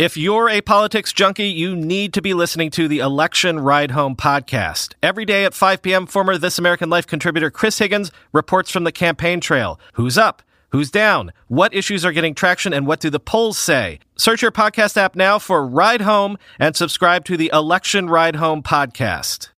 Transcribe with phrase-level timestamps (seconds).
[0.00, 4.16] If you're a politics junkie, you need to be listening to the Election Ride Home
[4.16, 4.94] podcast.
[5.02, 8.92] Every day at 5 p.m., former This American Life contributor Chris Higgins reports from the
[8.92, 9.78] campaign trail.
[9.92, 10.40] Who's up?
[10.70, 11.34] Who's down?
[11.48, 13.98] What issues are getting traction and what do the polls say?
[14.16, 18.62] Search your podcast app now for Ride Home and subscribe to the Election Ride Home
[18.62, 19.50] podcast.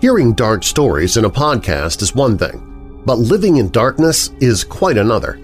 [0.00, 4.96] Hearing dark stories in a podcast is one thing, but living in darkness is quite
[4.96, 5.38] another.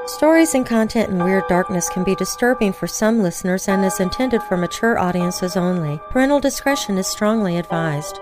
[0.08, 4.42] Stories and content in Weird Darkness can be disturbing for some listeners and is intended
[4.44, 6.00] for mature audiences only.
[6.12, 8.22] Parental discretion is strongly advised.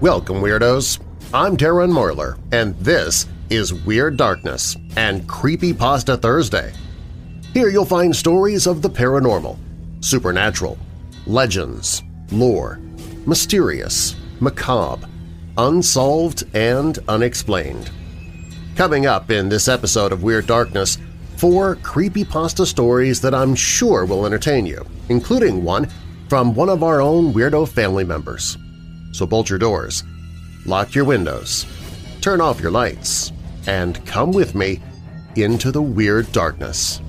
[0.00, 0.98] Welcome, Weirdos!
[1.32, 6.72] I'm Darren Marlar, and this is Weird Darkness and Creepy Pasta Thursday.
[7.54, 9.56] Here you'll find stories of the paranormal,
[10.00, 10.76] supernatural,
[11.26, 12.80] legends, lore,
[13.26, 15.06] mysterious, macabre,
[15.56, 17.90] unsolved, and unexplained.
[18.76, 20.98] Coming up in this episode of Weird Darkness,
[21.36, 25.88] four creepypasta stories that I'm sure will entertain you, including one
[26.28, 28.56] from one of our own weirdo family members.
[29.12, 30.04] So bolt your doors,
[30.64, 31.66] lock your windows,
[32.20, 33.32] turn off your lights,
[33.66, 34.80] and come with me
[35.36, 37.00] into the Weird Darkness.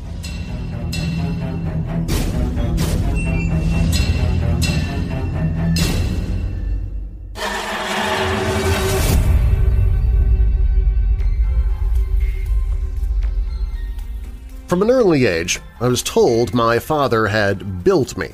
[14.74, 18.30] From an early age, I was told my father had built me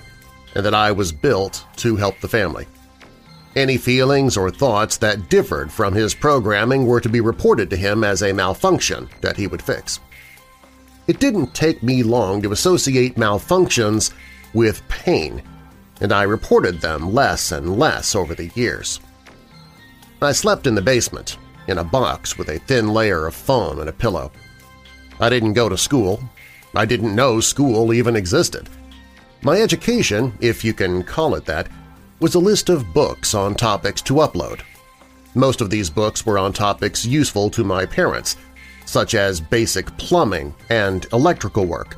[0.55, 2.66] and that I was built to help the family.
[3.57, 8.05] Any feelings or thoughts that differed from his programming were to be reported to him
[8.05, 10.00] as a malfunction that he would fix.
[11.07, 14.13] It didn't take me long to associate malfunctions
[14.53, 15.44] with pain,
[16.00, 19.01] and I reported them less and less over the years.
[20.21, 23.89] I slept in the basement, in a box with a thin layer of foam and
[23.89, 24.31] a pillow.
[25.19, 26.22] I didn't go to school.
[26.75, 28.69] I didn't know school even existed.
[29.41, 31.68] My education, if you can call it that,
[32.19, 34.62] was a list of books on topics to upload.
[35.35, 38.38] Most of these books were on topics useful to my parents,
[38.85, 41.97] such as basic plumbing and electrical work,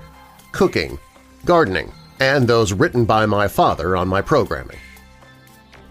[0.51, 0.99] cooking,
[1.45, 4.77] gardening, and those written by my father on my programming.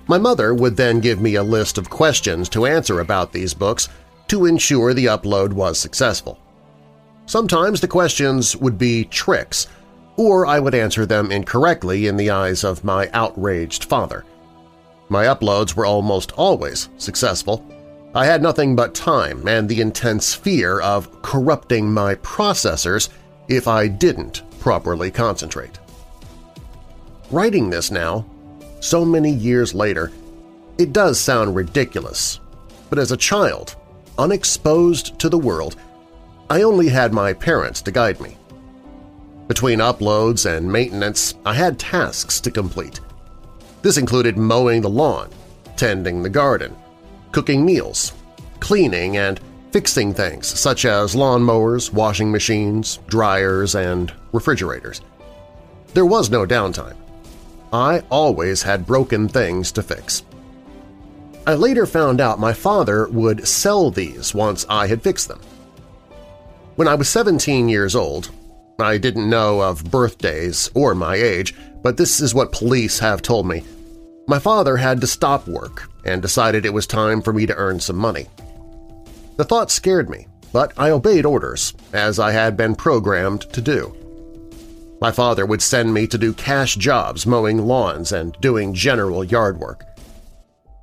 [0.07, 3.89] My mother would then give me a list of questions to answer about these books
[4.27, 6.40] to ensure the upload was successful.
[7.31, 9.69] Sometimes the questions would be tricks,
[10.17, 14.25] or I would answer them incorrectly in the eyes of my outraged father.
[15.09, 17.65] My uploads were almost always successful.
[18.17, 23.11] I had nothing but time and the intense fear of corrupting my processors
[23.47, 25.79] if I didn't properly concentrate.
[27.31, 28.27] Writing this now,
[28.81, 30.11] so many years later,
[30.79, 32.41] it does sound ridiculous,
[32.89, 33.77] but as a child,
[34.19, 35.77] unexposed to the world,
[36.51, 38.37] I only had my parents to guide me.
[39.47, 42.99] Between uploads and maintenance, I had tasks to complete.
[43.83, 45.31] This included mowing the lawn,
[45.77, 46.75] tending the garden,
[47.31, 48.15] cooking meals,
[48.59, 49.39] cleaning and
[49.71, 55.03] fixing things such as lawnmowers, washing machines, dryers, and refrigerators.
[55.95, 56.97] There was no downtime.
[57.73, 60.25] I always had broken things to fix.
[61.47, 65.41] I later found out my father would sell these once I had fixed them.
[66.77, 68.31] When I was 17 years old,
[68.79, 73.47] I didn't know of birthdays or my age, but this is what police have told
[73.47, 73.65] me.
[74.29, 77.81] My father had to stop work and decided it was time for me to earn
[77.81, 78.27] some money.
[79.37, 83.95] The thought scared me, but I obeyed orders, as I had been programmed to do.
[85.01, 89.59] My father would send me to do cash jobs mowing lawns and doing general yard
[89.59, 89.85] work.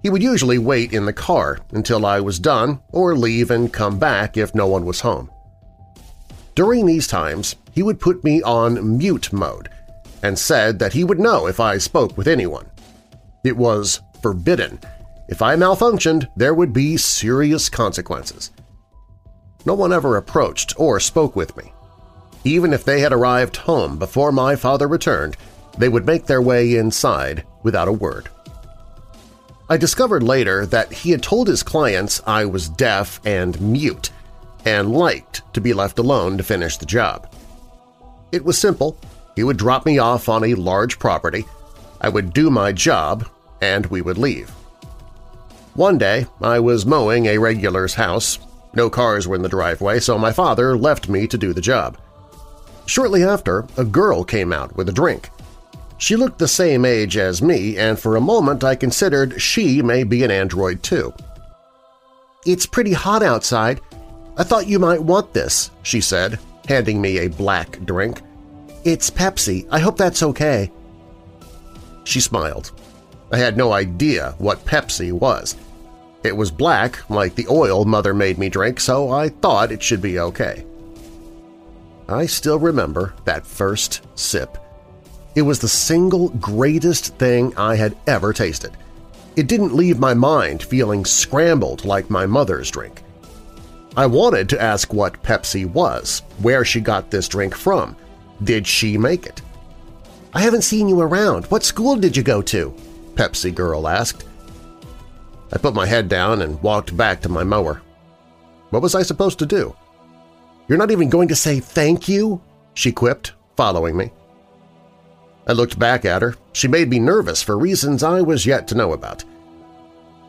[0.03, 3.97] He would usually wait in the car until I was done or leave and come
[3.97, 5.29] back if no one was home.
[6.57, 9.69] During these times, he would put me on mute mode
[10.23, 12.65] and said that he would know if I spoke with anyone.
[13.43, 14.79] It was forbidden.
[15.29, 18.49] If I malfunctioned, there would be serious consequences.
[19.67, 21.73] No one ever approached or spoke with me.
[22.43, 25.37] Even if they had arrived home before my father returned,
[25.77, 28.29] they would make their way inside without a word.
[29.69, 34.09] I discovered later that he had told his clients I was deaf and mute
[34.67, 37.31] and liked to be left alone to finish the job.
[38.33, 38.97] It was simple.
[39.33, 41.45] He would drop me off on a large property,
[42.01, 43.25] I would do my job,
[43.61, 44.49] and we would leave.
[45.73, 48.39] One day, I was mowing a regular's house.
[48.73, 51.97] No cars were in the driveway, so my father left me to do the job.
[52.87, 55.29] Shortly after, a girl came out with a drink.
[55.97, 60.03] She looked the same age as me, and for a moment I considered she may
[60.03, 61.13] be an android too.
[62.45, 63.79] "'It's pretty hot outside.
[64.37, 68.21] I thought you might want this,' she said, handing me a black drink.
[68.83, 69.67] "'It's Pepsi.
[69.71, 70.71] I hope that's okay.'
[72.03, 72.71] She smiled.
[73.31, 75.55] I had no idea what Pepsi was.
[76.23, 80.01] It was black, like the oil Mother made me drink, so I thought it should
[80.01, 80.65] be okay.
[82.07, 84.57] I still remember that first sip.
[85.35, 88.71] It was the single greatest thing I had ever tasted.
[89.35, 93.03] It didn't leave my mind feeling scrambled like my mother's drink.
[93.97, 97.95] I wanted to ask what Pepsi was, where she got this drink from.
[98.43, 99.41] Did she make it?
[100.35, 101.45] I haven't seen you around.
[101.45, 102.75] What school did you go to?
[103.15, 104.23] Pepsi Girl asked.
[105.51, 107.81] I put my head down and walked back to my mower.
[108.69, 109.75] What was I supposed to do?
[110.67, 112.39] You're not even going to say thank you?
[112.75, 114.11] she quipped, following me.
[115.47, 116.35] I looked back at her.
[116.53, 119.23] She made me nervous for reasons I was yet to know about.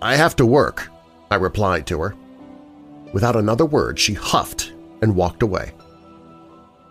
[0.00, 0.88] I have to work,
[1.30, 2.14] I replied to her.
[3.12, 4.72] Without another word, she huffed
[5.02, 5.72] and walked away.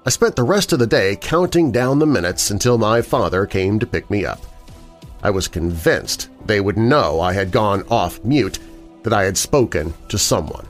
[0.05, 3.77] I spent the rest of the day counting down the minutes until my father came
[3.79, 4.41] to pick me up.
[5.21, 8.59] I was convinced they would know I had gone off mute,
[9.03, 10.65] that I had spoken to someone.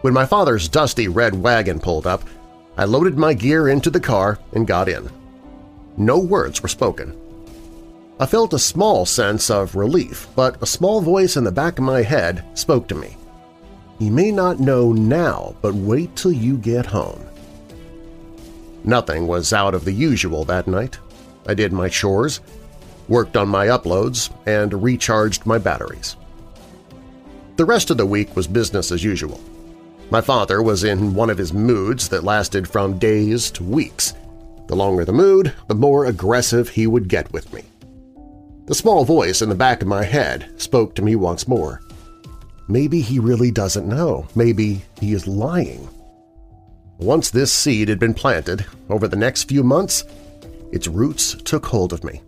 [0.00, 2.22] When my father's dusty red wagon pulled up,
[2.78, 5.10] I loaded my gear into the car and got in.
[5.96, 7.14] No words were spoken.
[8.18, 11.84] I felt a small sense of relief, but a small voice in the back of
[11.84, 13.16] my head spoke to me.
[14.00, 17.22] You may not know now, but wait till you get home.
[18.82, 20.98] Nothing was out of the usual that night.
[21.46, 22.40] I did my chores,
[23.08, 26.16] worked on my uploads, and recharged my batteries.
[27.56, 29.38] The rest of the week was business as usual.
[30.10, 34.14] My father was in one of his moods that lasted from days to weeks.
[34.68, 37.64] The longer the mood, the more aggressive he would get with me.
[38.64, 41.82] The small voice in the back of my head spoke to me once more.
[42.70, 44.28] Maybe he really doesn't know.
[44.36, 45.88] Maybe he is lying.
[46.98, 50.04] Once this seed had been planted, over the next few months,
[50.70, 52.22] its roots took hold of me.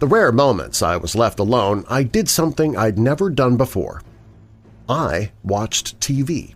[0.00, 4.02] The rare moments I was left alone, I did something I'd never done before.
[4.90, 6.54] I watched TV.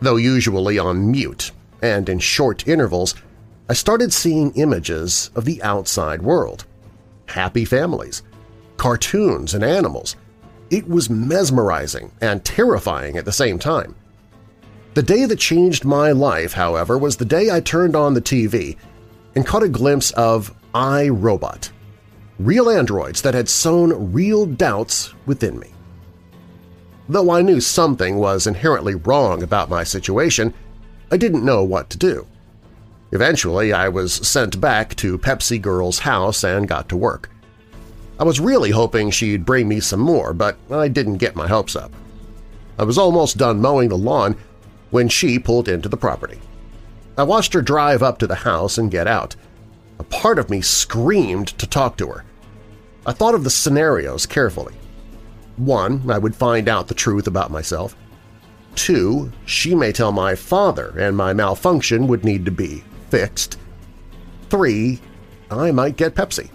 [0.00, 1.50] Though usually on mute
[1.82, 3.14] and in short intervals,
[3.68, 6.64] I started seeing images of the outside world.
[7.26, 8.22] Happy families,
[8.78, 10.16] cartoons and animals.
[10.70, 13.96] It was mesmerizing and terrifying at the same time.
[14.94, 18.76] The day that changed my life, however, was the day I turned on the TV
[19.34, 21.70] and caught a glimpse of I, Robot,
[22.38, 25.72] real androids that had sown real doubts within me.
[27.08, 30.54] Though I knew something was inherently wrong about my situation,
[31.10, 32.26] I didn't know what to do.
[33.10, 37.28] Eventually, I was sent back to Pepsi Girl's house and got to work.
[38.20, 41.74] I was really hoping she'd bring me some more, but I didn't get my hopes
[41.74, 41.90] up.
[42.78, 44.36] I was almost done mowing the lawn
[44.90, 46.38] when she pulled into the property.
[47.16, 49.36] I watched her drive up to the house and get out.
[49.98, 52.24] A part of me screamed to talk to her.
[53.06, 54.74] I thought of the scenarios carefully.
[55.56, 57.96] One, I would find out the truth about myself.
[58.74, 63.58] Two, she may tell my father and my malfunction would need to be fixed.
[64.50, 65.00] Three,
[65.50, 66.50] I might get Pepsi.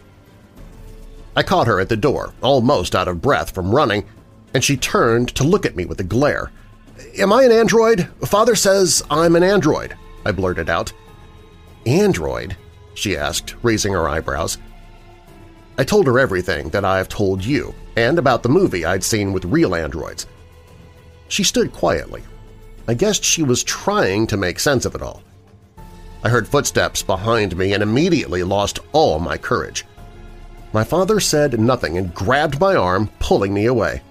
[1.36, 4.06] I caught her at the door, almost out of breath from running,
[4.54, 6.52] and she turned to look at me with a glare.
[7.18, 8.08] "'Am I an android?
[8.26, 10.94] Father says I'm an android,' I blurted out.
[11.86, 12.56] "'Android?'
[12.94, 14.58] she asked, raising her eyebrows.
[15.78, 19.44] I told her everything that I've told you, and about the movie I'd seen with
[19.44, 20.26] real androids.
[21.28, 22.24] She stood quietly.
[22.88, 25.22] I guessed she was trying to make sense of it all.
[26.24, 29.86] I heard footsteps behind me and immediately lost all my courage.
[30.76, 34.02] My father said nothing and grabbed my arm, pulling me away.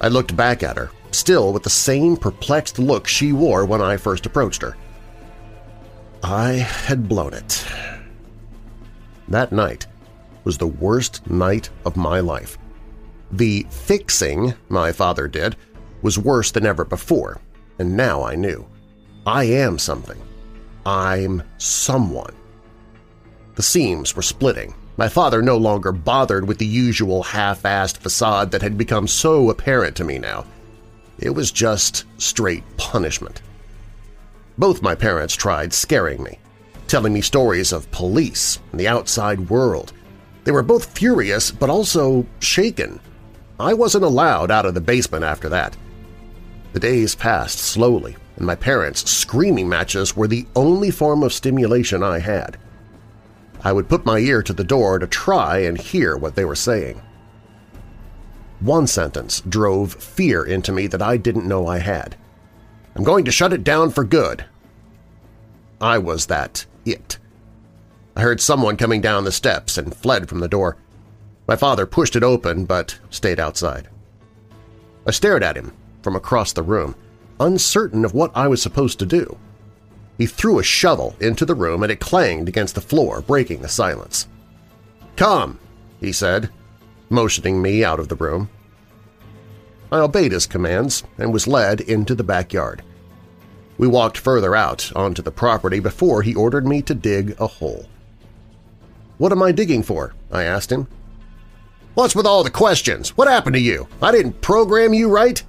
[0.00, 3.98] I looked back at her, still with the same perplexed look she wore when I
[3.98, 4.78] first approached her.
[6.22, 7.66] I had blown it.
[9.28, 9.86] That night
[10.44, 12.56] was the worst night of my life.
[13.30, 15.56] The fixing my father did
[16.00, 17.42] was worse than ever before,
[17.78, 18.66] and now I knew.
[19.26, 20.22] I am something.
[20.86, 22.34] I'm someone.
[23.56, 28.62] The seams were splitting, My father no longer bothered with the usual half-assed facade that
[28.62, 30.44] had become so apparent to me now.
[31.18, 33.40] It was just straight punishment.
[34.58, 36.38] Both my parents tried scaring me,
[36.88, 39.92] telling me stories of police and the outside world.
[40.44, 43.00] They were both furious but also shaken.
[43.58, 45.76] I wasn't allowed out of the basement after that.
[46.74, 52.02] The days passed slowly, and my parents' screaming matches were the only form of stimulation
[52.02, 52.58] I had.
[53.64, 56.56] I would put my ear to the door to try and hear what they were
[56.56, 57.00] saying.
[58.60, 62.16] One sentence drove fear into me that I didn't know I had.
[62.94, 64.44] I'm going to shut it down for good.
[65.80, 67.18] I was that it.
[68.14, 70.76] I heard someone coming down the steps and fled from the door.
[71.48, 73.88] My father pushed it open but stayed outside.
[75.06, 76.94] I stared at him from across the room,
[77.40, 79.38] uncertain of what I was supposed to do.
[80.18, 83.68] He threw a shovel into the room and it clanged against the floor, breaking the
[83.68, 84.28] silence.
[85.16, 85.58] "'Come!'
[86.00, 86.50] he said,
[87.08, 88.48] motioning me out of the room.
[89.90, 92.82] I obeyed his commands and was led into the backyard.
[93.78, 97.86] We walked further out onto the property before he ordered me to dig a hole.
[99.18, 100.88] "'What am I digging for?' I asked him.
[101.94, 103.10] "'What's with all the questions?
[103.16, 103.86] What happened to you?
[104.00, 105.42] I didn't program you right?'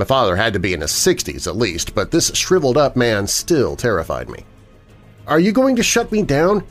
[0.00, 3.76] My father had to be in his 60s at least, but this shriveled-up man still
[3.76, 4.46] terrified me.
[5.26, 6.64] "'Are you going to shut me down?'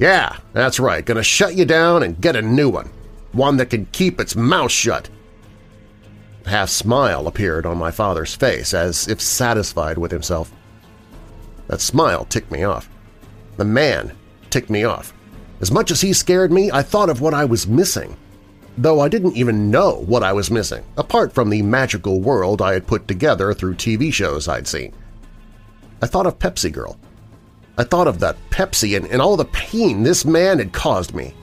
[0.00, 2.90] "'Yeah, that's right, gonna shut you down and get a new one.
[3.30, 5.08] One that can keep its mouth shut.'
[6.46, 10.50] A half-smile appeared on my father's face, as if satisfied with himself.
[11.68, 12.90] That smile ticked me off.
[13.56, 14.16] The man
[14.50, 15.14] ticked me off.
[15.60, 18.16] As much as he scared me, I thought of what I was missing
[18.76, 22.72] though I didn't even know what I was missing, apart from the magical world I
[22.72, 24.92] had put together through TV shows I'd seen.
[26.02, 26.98] I thought of Pepsi Girl.
[27.78, 31.34] I thought of that Pepsi and, and all the pain this man had caused me.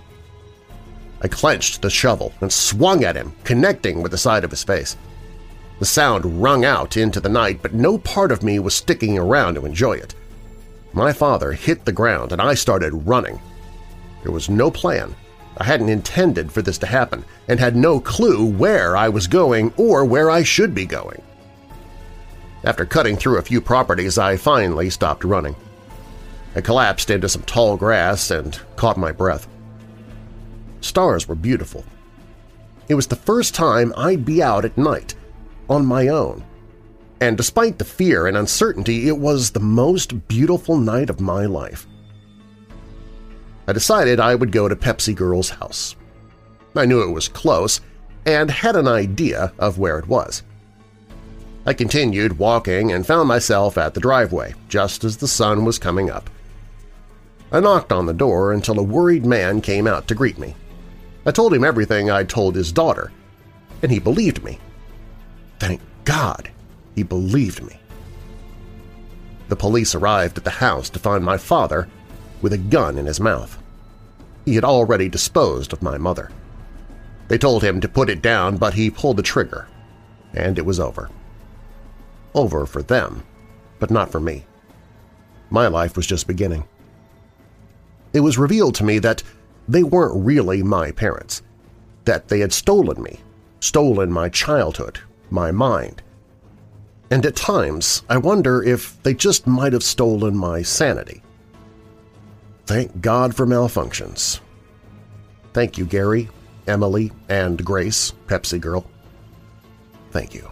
[1.21, 4.97] I clenched the shovel and swung at him, connecting with the side of his face.
[5.79, 9.55] The sound rung out into the night, but no part of me was sticking around
[9.55, 10.15] to enjoy it.
[10.93, 13.39] My father hit the ground and I started running.
[14.23, 15.15] There was no plan,
[15.57, 19.73] I hadn't intended for this to happen and had no clue where I was going
[19.77, 21.21] or where I should be going.
[22.63, 25.55] After cutting through a few properties, I finally stopped running.
[26.55, 29.47] I collapsed into some tall grass and caught my breath.
[30.81, 31.85] Stars were beautiful.
[32.87, 35.15] It was the first time I'd be out at night,
[35.69, 36.43] on my own.
[37.19, 41.87] And despite the fear and uncertainty, it was the most beautiful night of my life.
[43.67, 45.95] I decided I would go to Pepsi Girl's house.
[46.75, 47.81] I knew it was close
[48.25, 50.43] and had an idea of where it was.
[51.65, 56.09] I continued walking and found myself at the driveway just as the sun was coming
[56.09, 56.29] up.
[57.51, 60.55] I knocked on the door until a worried man came out to greet me.
[61.25, 63.11] I told him everything I'd told his daughter,
[63.83, 64.57] and he believed me.
[65.59, 66.49] Thank God
[66.95, 67.77] he believed me.
[69.49, 71.87] The police arrived at the house to find my father
[72.41, 73.61] with a gun in his mouth.
[74.45, 76.31] He had already disposed of my mother.
[77.27, 79.67] They told him to put it down, but he pulled the trigger,
[80.33, 81.09] and it was over.
[82.33, 83.23] Over for them,
[83.79, 84.45] but not for me.
[85.49, 86.65] My life was just beginning.
[88.13, 89.23] It was revealed to me that
[89.67, 91.41] they weren't really my parents,
[92.05, 93.19] that they had stolen me,
[93.59, 96.01] stolen my childhood, my mind.
[97.09, 101.21] And at times I wonder if they just might have stolen my sanity.
[102.65, 104.39] Thank God for malfunctions.
[105.53, 106.29] Thank you, Gary,
[106.67, 108.85] Emily, and Grace, Pepsi Girl.
[110.11, 110.49] Thank you.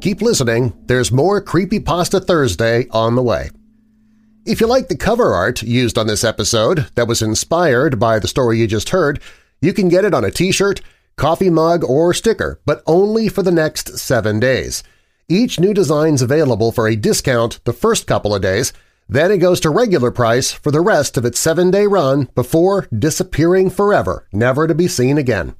[0.00, 3.50] Keep listening, there's more Creepypasta Thursday on the way.
[4.46, 8.26] If you like the cover art used on this episode that was inspired by the
[8.26, 9.20] story you just heard,
[9.60, 10.80] you can get it on a t-shirt,
[11.20, 14.82] coffee mug, or sticker, but only for the next seven days.
[15.28, 18.72] Each new design's available for a discount the first couple of days,
[19.06, 23.68] then it goes to regular price for the rest of its seven-day run before disappearing
[23.68, 25.54] forever, never to be seen again.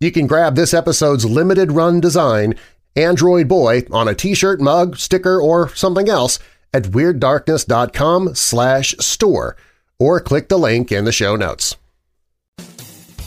[0.00, 2.54] You can grab this episode's limited run design,
[2.94, 6.38] Android Boy, on a t-shirt, mug, sticker, or something else
[6.74, 9.56] at WeirdDarkness.com slash store
[9.98, 11.76] or click the link in the show notes.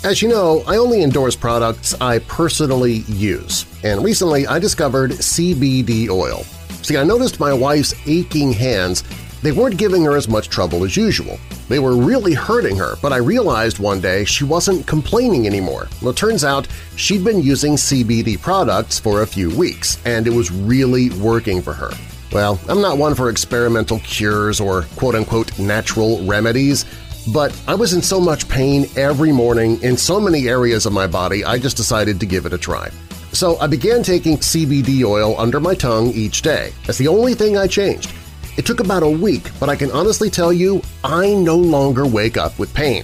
[0.03, 6.09] As you know, I only endorse products I personally use, and recently I discovered CBD
[6.09, 6.43] oil.
[6.81, 9.05] See, I noticed my wife's aching hands
[9.43, 11.37] They weren't giving her as much trouble as usual.
[11.67, 15.89] They were really hurting her, but I realized one day she wasn't complaining anymore.
[16.01, 20.29] Well, it turns out she'd been using CBD products for a few weeks, and it
[20.29, 21.91] was really working for her.
[22.31, 26.85] Well, I'm not one for experimental cures or quote-unquote natural remedies,
[27.31, 31.07] but I was in so much pain every morning in so many areas of my
[31.07, 32.89] body I just decided to give it a try.
[33.31, 36.71] So I began taking CBD oil under my tongue each day.
[36.85, 38.13] That's the only thing I changed.
[38.57, 42.37] It took about a week, but I can honestly tell you I no longer wake
[42.37, 43.03] up with pain.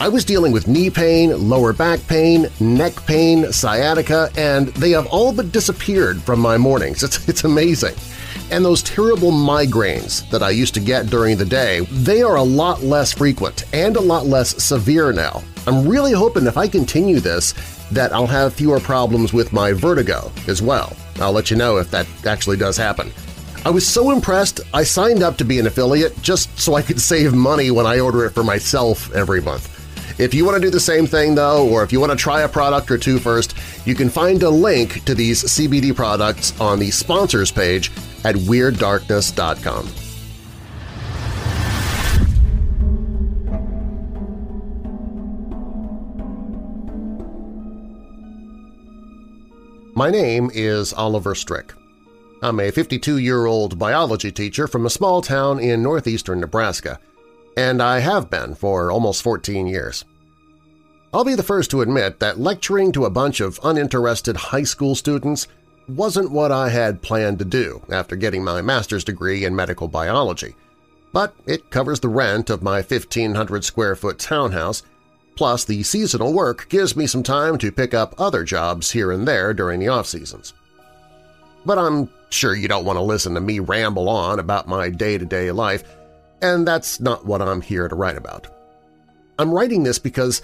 [0.00, 5.06] I was dealing with knee pain, lower back pain, neck pain, sciatica, and they have
[5.06, 7.02] all but disappeared from my mornings.
[7.02, 7.94] It's, it's amazing.
[8.50, 12.42] And those terrible migraines that I used to get during the day, they are a
[12.42, 15.42] lot less frequent and a lot less severe now.
[15.66, 17.54] I'm really hoping if I continue this
[17.90, 20.94] that I'll have fewer problems with my vertigo as well.
[21.16, 23.10] I'll let you know if that actually does happen.
[23.64, 27.00] I was so impressed I signed up to be an affiliate just so I could
[27.12, 29.73] save money when I order it for myself every month.
[30.16, 32.42] If you want to do the same thing, though, or if you want to try
[32.42, 36.78] a product or two first, you can find a link to these CBD products on
[36.78, 37.90] the sponsors page
[38.24, 39.88] at WeirdDarkness.com.
[49.96, 51.72] My name is Oliver Strick.
[52.42, 56.98] I'm a 52-year-old biology teacher from a small town in northeastern Nebraska,
[57.56, 60.04] and I have been for almost 14 years.
[61.12, 64.94] I'll be the first to admit that lecturing to a bunch of uninterested high school
[64.94, 65.46] students
[65.88, 70.56] wasn't what I had planned to do after getting my master's degree in medical biology,
[71.12, 74.82] but it covers the rent of my 1,500-square-foot townhouse,
[75.36, 79.28] plus the seasonal work gives me some time to pick up other jobs here and
[79.28, 80.54] there during the off-seasons.
[81.64, 85.46] But I'm sure you don't want to listen to me ramble on about my day-to-day
[85.46, 85.84] -day life,
[86.44, 88.46] and that's not what I'm here to write about.
[89.38, 90.42] I'm writing this because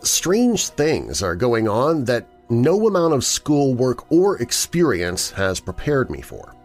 [0.00, 6.22] strange things are going on that no amount of schoolwork or experience has prepared me
[6.22, 6.56] for.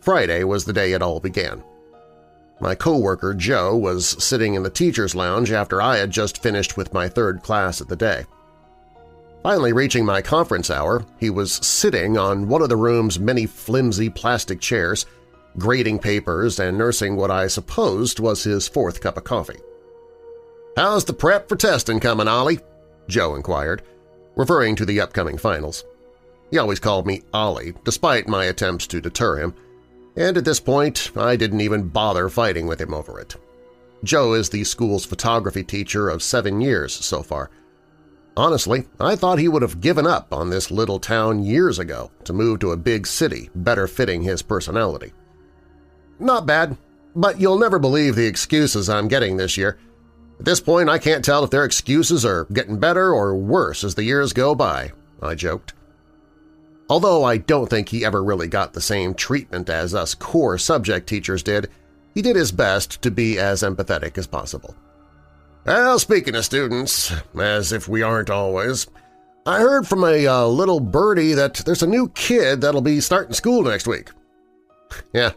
[0.00, 1.64] Friday was the day it all began.
[2.60, 6.92] My coworker Joe was sitting in the teacher's lounge after I had just finished with
[6.92, 8.26] my third class of the day.
[9.42, 14.10] Finally reaching my conference hour, he was sitting on one of the room's many flimsy
[14.10, 15.06] plastic chairs,
[15.58, 19.60] grading papers and nursing what I supposed was his fourth cup of coffee.
[20.76, 22.60] "'How's the prep for testing coming, Ollie?'
[23.08, 23.82] Joe inquired
[24.36, 25.84] referring to the upcoming finals.
[26.50, 29.54] He always called me Ollie, despite my attempts to deter him,
[30.16, 33.34] and at this point I didn't even bother fighting with him over it.
[34.04, 37.50] Joe is the school's photography teacher of seven years so far.
[38.36, 42.34] Honestly, I thought he would have given up on this little town years ago to
[42.34, 45.12] move to a big city better fitting his personality.
[46.18, 46.76] Not bad,
[47.14, 49.78] but you'll never believe the excuses I'm getting this year.
[50.38, 53.94] At this point, I can't tell if their excuses are getting better or worse as
[53.94, 55.72] the years go by, I joked.
[56.88, 61.08] Although I don't think he ever really got the same treatment as us core subject
[61.08, 61.68] teachers did,
[62.14, 64.76] he did his best to be as empathetic as possible.
[65.64, 68.86] Well, speaking of students, as if we aren't always,
[69.46, 73.34] I heard from a uh, little birdie that there's a new kid that'll be starting
[73.34, 74.10] school next week.
[75.12, 75.32] yeah,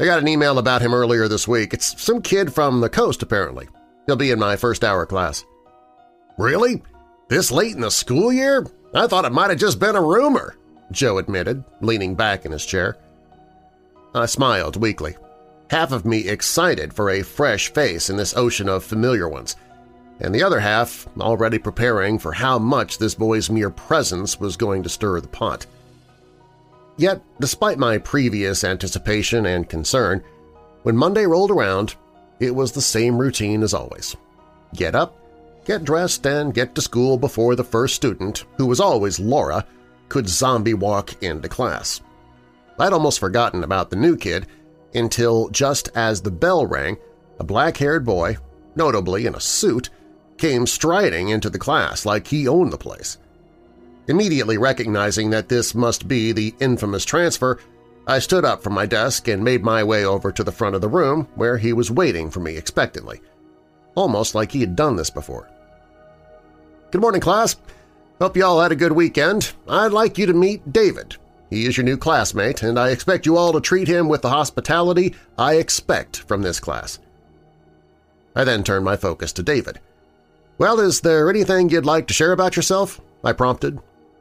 [0.00, 1.74] I got an email about him earlier this week.
[1.74, 3.68] It's some kid from the coast, apparently.
[4.06, 5.44] He'll be in my first hour class.
[6.38, 6.82] Really?
[7.28, 8.66] This late in the school year?
[8.94, 10.56] I thought it might have just been a rumor,
[10.90, 12.96] Joe admitted, leaning back in his chair.
[14.14, 15.16] I smiled weakly,
[15.68, 19.54] half of me excited for a fresh face in this ocean of familiar ones,
[20.18, 24.82] and the other half already preparing for how much this boy's mere presence was going
[24.82, 25.66] to stir the pot.
[27.00, 30.22] Yet, despite my previous anticipation and concern,
[30.82, 31.94] when Monday rolled around,
[32.40, 34.14] it was the same routine as always.
[34.74, 35.16] Get up,
[35.64, 39.64] get dressed, and get to school before the first student, who was always Laura,
[40.10, 42.02] could zombie walk into class.
[42.78, 44.46] I'd almost forgotten about the new kid
[44.94, 46.98] until just as the bell rang,
[47.38, 48.36] a black-haired boy,
[48.76, 49.88] notably in a suit,
[50.36, 53.16] came striding into the class like he owned the place.
[54.10, 57.60] Immediately recognizing that this must be the infamous transfer,
[58.08, 60.80] I stood up from my desk and made my way over to the front of
[60.80, 63.20] the room where he was waiting for me expectantly,
[63.94, 65.48] almost like he had done this before.
[66.90, 67.54] Good morning, class.
[68.20, 69.52] Hope you all had a good weekend.
[69.68, 71.16] I'd like you to meet David.
[71.48, 74.30] He is your new classmate, and I expect you all to treat him with the
[74.30, 76.98] hospitality I expect from this class.
[78.34, 79.78] I then turned my focus to David.
[80.58, 83.00] Well, is there anything you'd like to share about yourself?
[83.22, 83.78] I prompted,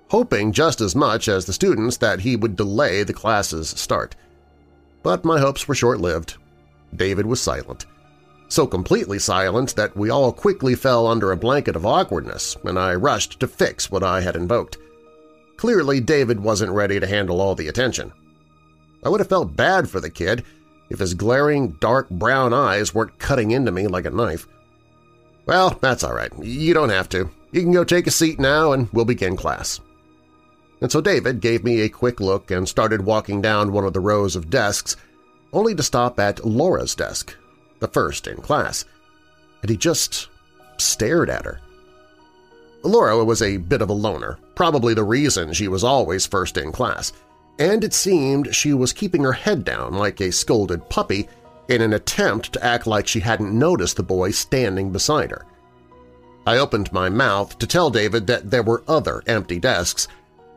[0.10, 4.16] hoping just as much as the students that he would delay the class's start.
[5.04, 6.36] But my hopes were short-lived.
[6.96, 7.86] David was silent.
[8.50, 12.96] So completely silent that we all quickly fell under a blanket of awkwardness, and I
[12.96, 14.78] rushed to fix what I had invoked.
[15.58, 18.12] Clearly, David wasn't ready to handle all the attention.
[19.04, 20.44] I would have felt bad for the kid
[20.90, 24.48] if his glaring, dark brown eyes weren't cutting into me like a knife.
[25.46, 26.32] Well, that's all right.
[26.42, 27.30] You don't have to.
[27.52, 29.80] You can go take a seat now and we'll begin class.
[30.82, 34.00] And so David gave me a quick look and started walking down one of the
[34.00, 34.96] rows of desks,
[35.52, 37.36] only to stop at Laura's desk,
[37.80, 38.86] the first in class,
[39.62, 40.30] and he just
[40.78, 41.60] stared at her.
[42.84, 46.72] Laura was a bit of a loner, probably the reason she was always first in
[46.72, 47.12] class,
[47.58, 51.28] and it seemed she was keeping her head down like a scolded puppy
[51.68, 55.46] in an attempt to act like she hadn't noticed the boy standing beside her.
[56.48, 60.08] I opened my mouth to tell David that there were other empty desks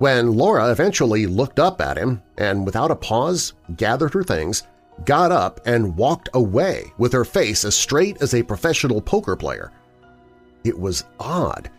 [0.03, 4.65] when Laura eventually looked up at him and, without a pause, gathered her things,
[5.05, 9.71] got up and walked away with her face as straight as a professional poker player.
[10.65, 11.71] It was odd,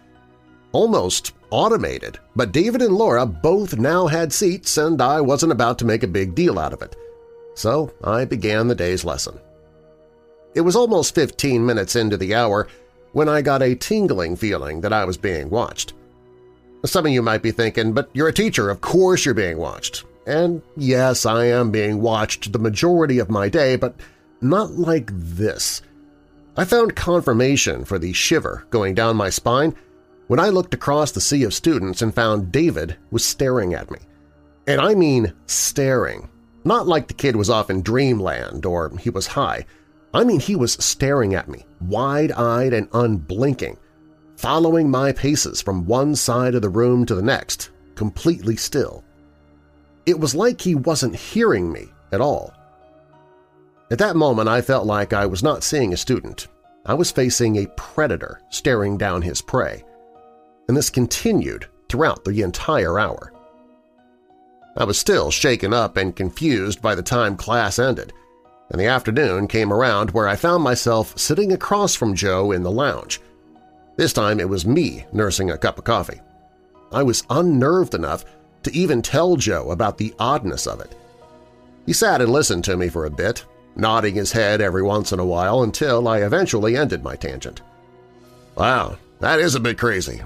[0.72, 5.86] almost automated, but David and Laura both now had seats and I wasn't about to
[5.86, 6.96] make a big deal out of it.
[7.56, 9.38] So I began the day's lesson.
[10.56, 12.70] It was almost 15 minutes into the hour
[13.12, 15.94] when I got a tingling feeling that I was being watched.
[16.86, 20.04] Some of you might be thinking, but you're a teacher, of course you're being watched.
[20.26, 23.96] And yes, I am being watched the majority of my day, but
[24.42, 25.82] not like this.
[26.56, 29.76] I found confirmation for the shiver going down my spine
[30.28, 34.00] when I looked across the sea of students and found David was staring at me.
[34.68, 36.30] And I mean staring.
[36.64, 39.66] Not like the kid was off in dreamland or he was high.
[40.14, 43.78] I mean he was staring at me, wide-eyed and unblinking,
[44.44, 49.02] following my paces from one side of the room to the next, completely still.
[50.06, 52.54] It was like he wasn't hearing me at all.
[53.90, 56.48] At that moment I felt like I was not seeing a student.
[56.86, 59.86] I was facing a predator staring down his prey.
[60.68, 63.32] And this continued throughout the entire hour.
[64.76, 68.12] I was still shaken up and confused by the time class ended,
[68.72, 72.72] and the afternoon came around where I found myself sitting across from Joe in the
[72.72, 73.22] lounge.
[73.96, 76.20] This time it was me nursing a cup of coffee.
[76.92, 78.26] I was unnerved enough
[78.64, 80.96] to even tell Joe about the oddness of it.
[81.86, 85.20] He sat and listened to me for a bit, nodding his head every once in
[85.20, 87.62] a while until I eventually ended my tangent.
[88.56, 90.22] Wow, that is a bit crazy.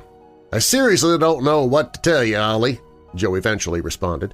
[0.51, 2.79] I seriously don't know what to tell you, Ollie,
[3.15, 4.33] Joe eventually responded.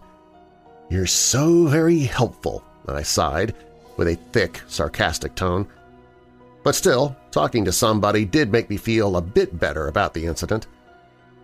[0.89, 3.56] You're so very helpful, I sighed,
[3.98, 5.67] with a thick, sarcastic tone.
[6.63, 10.67] But still, talking to somebody did make me feel a bit better about the incident.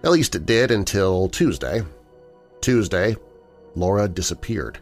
[0.04, 1.82] At least it did until Tuesday,
[2.62, 3.16] Tuesday,
[3.76, 4.80] Laura disappeared.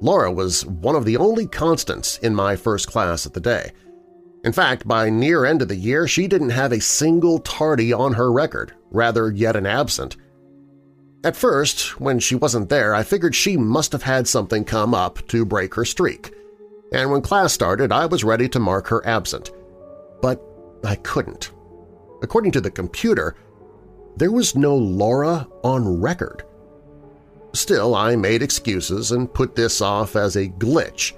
[0.00, 3.72] Laura was one of the only constants in my first class of the day.
[4.44, 8.14] In fact, by near end of the year, she didn't have a single tardy on
[8.14, 10.16] her record, rather yet an absent.
[11.24, 15.26] At first, when she wasn't there, I figured she must have had something come up
[15.28, 16.32] to break her streak,
[16.92, 19.50] and when class started I was ready to mark her absent.
[20.20, 20.42] But
[20.84, 21.50] I couldn't.
[22.22, 23.36] According to the computer,
[24.16, 26.44] there was no Laura on record.
[27.52, 31.14] Still, I made excuses and put this off as a glitch,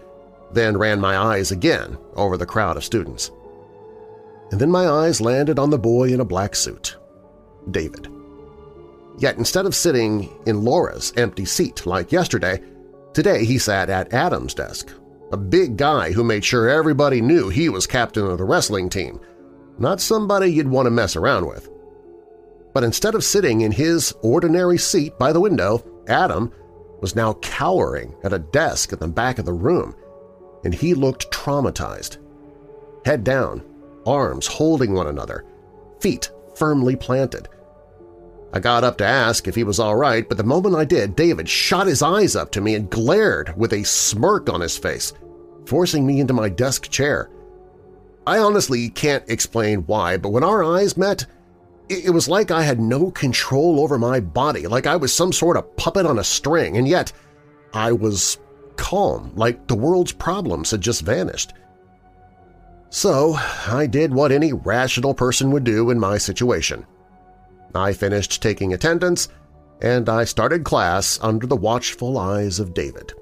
[0.52, 3.30] then ran my eyes again over the crowd of students.
[4.50, 6.96] And then my eyes landed on the boy in a black suit,
[7.70, 8.08] David.
[9.18, 12.62] Yet instead of sitting in Laura's empty seat like yesterday,
[13.12, 14.92] today he sat at Adam's desk,
[15.32, 19.20] a big guy who made sure everybody knew he was captain of the wrestling team,
[19.78, 21.68] not somebody you'd want to mess around with.
[22.72, 26.52] But instead of sitting in his ordinary seat by the window, Adam
[27.00, 29.94] was now cowering at a desk in the back of the room,
[30.64, 32.18] and he looked traumatized.
[33.04, 33.62] Head down,
[34.06, 35.44] arms holding one another,
[36.00, 37.48] feet firmly planted.
[38.52, 41.14] I got up to ask if he was all right, but the moment I did,
[41.14, 45.12] David shot his eyes up to me and glared with a smirk on his face,
[45.66, 47.30] forcing me into my desk chair.
[48.26, 51.26] I honestly can't explain why, but when our eyes met,
[51.88, 55.56] it was like I had no control over my body, like I was some sort
[55.56, 57.12] of puppet on a string, and yet
[57.72, 58.38] I was
[58.76, 61.52] calm, like the world's problems had just vanished.
[62.90, 63.34] So
[63.68, 66.84] I did what any rational person would do in my situation.
[67.74, 69.28] I finished taking attendance,
[69.80, 73.12] and I started class under the watchful eyes of David.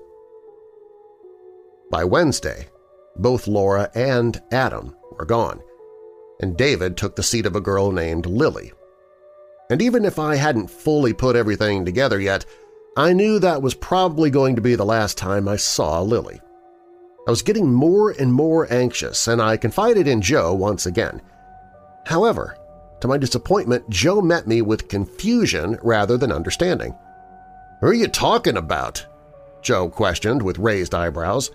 [1.90, 2.68] By Wednesday,
[3.16, 5.60] both Laura and Adam were gone,
[6.40, 8.72] and David took the seat of a girl named Lily.
[9.70, 12.44] And even if I hadn't fully put everything together yet,
[12.96, 16.40] I knew that was probably going to be the last time I saw Lily.
[17.26, 21.22] I was getting more and more anxious, and I confided in Joe once again.
[22.06, 22.56] However,
[23.00, 26.94] to my disappointment, Joe met me with confusion rather than understanding.
[27.80, 29.06] "'Who are you talking about?'
[29.62, 31.50] Joe questioned with raised eyebrows.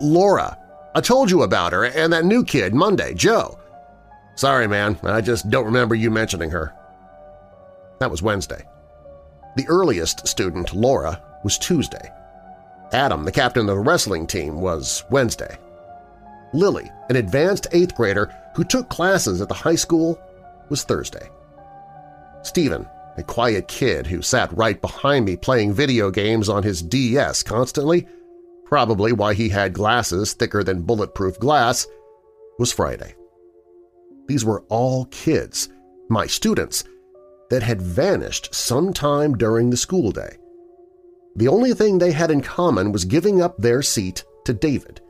[0.00, 0.58] "'Laura.
[0.94, 3.58] I told you about her and that new kid Monday, Joe.
[4.36, 6.72] Sorry, man, I just don't remember you mentioning her.'
[7.98, 8.64] That was Wednesday.
[9.56, 12.12] The earliest student, Laura, was Tuesday.
[12.92, 15.58] Adam, the captain of the wrestling team, was Wednesday.
[16.52, 20.18] Lily, an advanced eighth grader who took classes at the high school,
[20.70, 21.30] was Thursday.
[22.42, 27.42] Stephen, a quiet kid who sat right behind me playing video games on his DS
[27.42, 28.06] constantly,
[28.64, 31.86] probably why he had glasses thicker than bulletproof glass,
[32.58, 33.14] was Friday.
[34.26, 35.68] These were all kids,
[36.08, 36.84] my students,
[37.50, 40.36] that had vanished sometime during the school day.
[41.36, 45.00] The only thing they had in common was giving up their seat to David.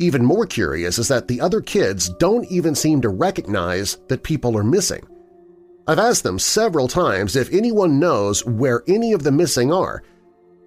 [0.00, 4.56] Even more curious is that the other kids don't even seem to recognize that people
[4.56, 5.06] are missing.
[5.86, 10.02] I've asked them several times if anyone knows where any of the missing are,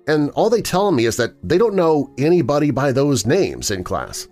[0.05, 3.83] and all they tell me is that they don't know anybody by those names in
[3.83, 4.27] class.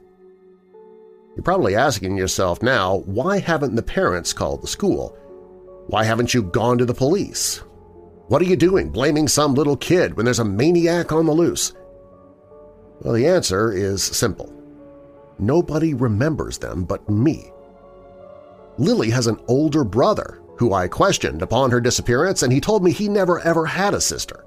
[1.36, 5.18] You're probably asking yourself now, why haven't the parents called the school?
[5.88, 7.64] Why haven't you gone to the police?
[8.28, 11.74] What are you doing blaming some little kid when there's a maniac on the loose?
[13.00, 14.61] Well, the answer is simple.
[15.42, 17.52] Nobody remembers them but me.
[18.78, 22.92] Lily has an older brother who I questioned upon her disappearance and he told me
[22.92, 24.46] he never ever had a sister.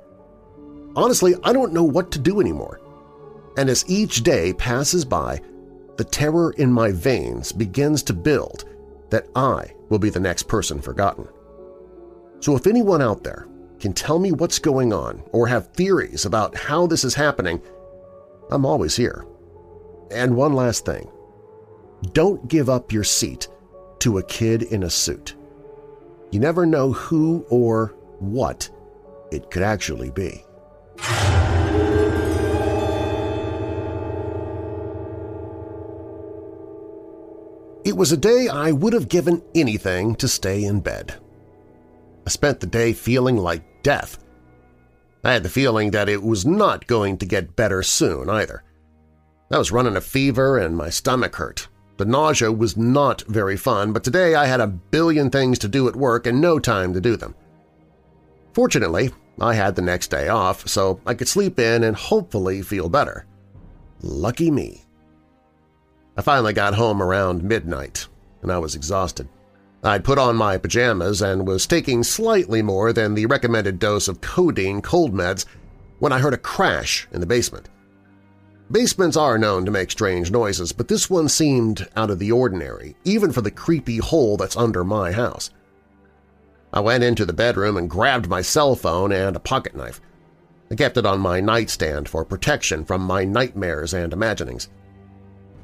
[0.96, 2.80] Honestly, I don't know what to do anymore.
[3.56, 5.40] And as each day passes by,
[5.96, 8.64] the terror in my veins begins to build
[9.10, 11.28] that I will be the next person forgotten.
[12.40, 13.48] So if anyone out there
[13.80, 17.60] can tell me what's going on or have theories about how this is happening,
[18.50, 19.24] I'm always here.
[20.10, 21.10] And one last thing.
[22.12, 23.48] Don't give up your seat
[24.00, 25.34] to a kid in a suit.
[26.30, 28.68] You never know who or what
[29.30, 30.44] it could actually be.
[37.84, 41.14] It was a day I would have given anything to stay in bed.
[42.26, 44.18] I spent the day feeling like death.
[45.22, 48.64] I had the feeling that it was not going to get better soon either.
[49.50, 51.68] I was running a fever and my stomach hurt.
[51.96, 55.86] The nausea was not very fun, but today I had a billion things to do
[55.86, 57.34] at work and no time to do them.
[58.52, 62.88] Fortunately, I had the next day off, so I could sleep in and hopefully feel
[62.88, 63.26] better.
[64.00, 64.84] Lucky me.
[66.16, 68.06] I finally got home around midnight,
[68.42, 69.28] and I was exhausted.
[69.82, 74.20] I'd put on my pajamas and was taking slightly more than the recommended dose of
[74.20, 75.44] codeine cold meds
[75.98, 77.68] when I heard a crash in the basement.
[78.70, 82.96] Basements are known to make strange noises, but this one seemed out of the ordinary,
[83.04, 85.50] even for the creepy hole that's under my house.
[86.72, 90.00] I went into the bedroom and grabbed my cell phone and a pocket knife.
[90.70, 94.68] I kept it on my nightstand for protection from my nightmares and imaginings.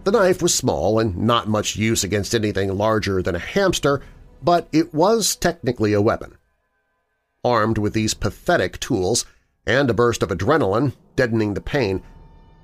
[0.05, 4.03] The knife was small and not much use against anything larger than a hamster,
[4.43, 6.37] but it was technically a weapon.
[7.43, 9.25] Armed with these pathetic tools
[9.67, 12.03] and a burst of adrenaline deadening the pain,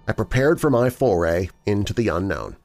[0.09, 2.57] I prepared for my foray into the unknown.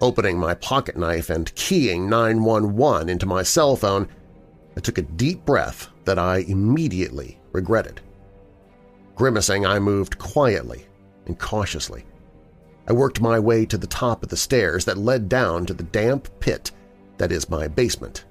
[0.00, 4.08] Opening my pocket knife and keying 911 into my cell phone,
[4.76, 8.00] I took a deep breath that I immediately regretted.
[9.14, 10.86] Grimacing, I moved quietly
[11.26, 12.04] and cautiously.
[12.88, 15.84] I worked my way to the top of the stairs that led down to the
[15.84, 16.72] damp pit
[17.18, 18.24] that is my basement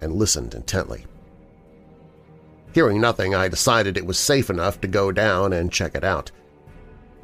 [0.00, 1.06] and listened intently.
[2.72, 6.32] Hearing nothing, I decided it was safe enough to go down and check it out.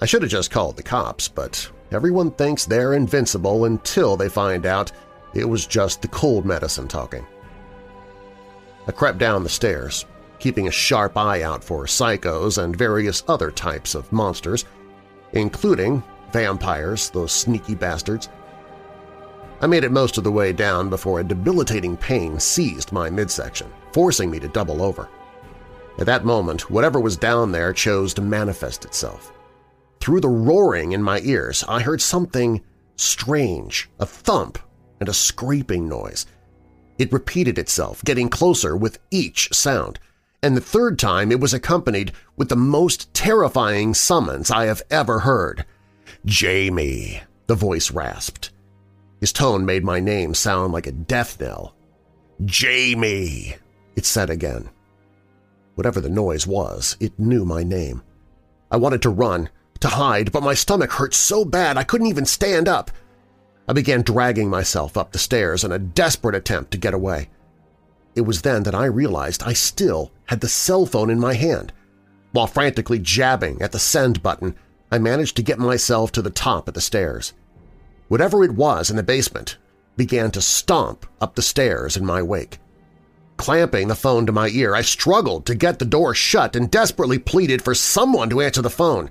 [0.02, 4.66] I should have just called the cops, but everyone thinks they're invincible until they find
[4.66, 4.90] out
[5.32, 7.24] it was just the cold medicine talking.
[8.88, 10.04] I crept down the stairs,
[10.40, 14.64] keeping a sharp eye out for psychos and various other types of monsters,
[15.34, 18.28] including Vampires, those sneaky bastards.
[19.60, 23.68] I made it most of the way down before a debilitating pain seized my midsection,
[23.92, 25.08] forcing me to double over.
[26.00, 29.32] At that moment, whatever was down there chose to manifest itself.
[30.02, 32.60] Through the roaring in my ears, I heard something
[32.96, 34.58] strange, a thump
[34.98, 36.26] and a scraping noise.
[36.98, 40.00] It repeated itself, getting closer with each sound,
[40.42, 45.20] and the third time it was accompanied with the most terrifying summons I have ever
[45.20, 45.64] heard.
[46.24, 48.50] Jamie, the voice rasped.
[49.20, 51.76] His tone made my name sound like a death knell.
[52.44, 53.54] Jamie,
[53.94, 54.68] it said again.
[55.76, 58.02] Whatever the noise was, it knew my name.
[58.68, 59.48] I wanted to run,
[59.82, 62.90] to hide, but my stomach hurt so bad I couldn't even stand up.
[63.68, 67.28] I began dragging myself up the stairs in a desperate attempt to get away.
[68.14, 71.72] It was then that I realized I still had the cell phone in my hand.
[72.32, 74.56] While frantically jabbing at the send button,
[74.90, 77.32] I managed to get myself to the top of the stairs.
[78.08, 79.56] Whatever it was in the basement
[79.96, 82.58] began to stomp up the stairs in my wake.
[83.36, 87.18] Clamping the phone to my ear, I struggled to get the door shut and desperately
[87.18, 89.10] pleaded for someone to answer the phone.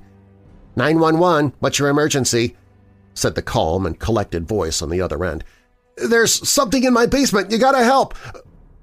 [0.75, 2.55] 911, what's your emergency?
[3.13, 5.43] said the calm and collected voice on the other end.
[5.97, 8.15] There's something in my basement, you gotta help!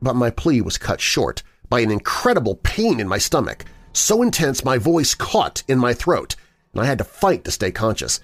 [0.03, 4.64] But my plea was cut short by an incredible pain in my stomach, so intense
[4.64, 6.37] my voice caught in my throat,
[6.72, 8.20] and I had to fight to stay conscious.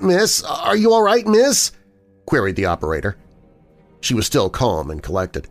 [0.00, 1.72] "'Miss, are you all right, miss?'
[2.26, 3.16] queried the operator.
[4.00, 5.48] She was still calm and collected.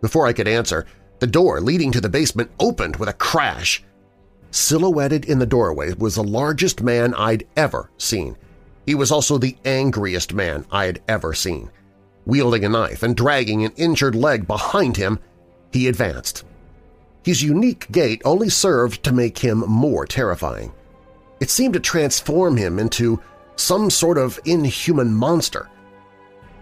[0.00, 0.86] Before I could answer,
[1.18, 3.82] the door leading to the basement opened with a crash.
[4.50, 8.36] Silhouetted in the doorway was the largest man I'd ever seen.
[8.86, 11.70] He was also the angriest man I had ever seen.
[12.24, 15.18] Wielding a knife and dragging an injured leg behind him,
[15.72, 16.44] he advanced.
[17.22, 20.72] His unique gait only served to make him more terrifying.
[21.40, 23.20] It seemed to transform him into
[23.56, 25.68] some sort of inhuman monster.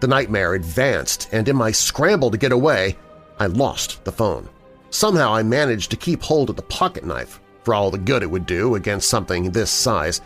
[0.01, 2.97] The nightmare advanced, and in my scramble to get away,
[3.39, 4.49] I lost the phone.
[4.91, 8.31] Somehow I managed to keep hold of the pocket knife, for all the good it
[8.31, 10.21] would do against something this size.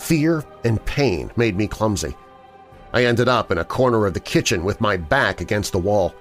[0.00, 2.16] Fear and pain made me clumsy.
[2.92, 6.16] I ended up in a corner of the kitchen with my back against the wall.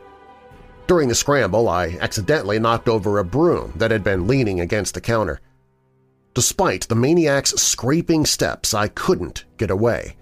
[0.86, 5.02] During the scramble, I accidentally knocked over a broom that had been leaning against the
[5.02, 5.42] counter.
[6.36, 10.18] Despite the maniac's scraping steps, I couldn't get away.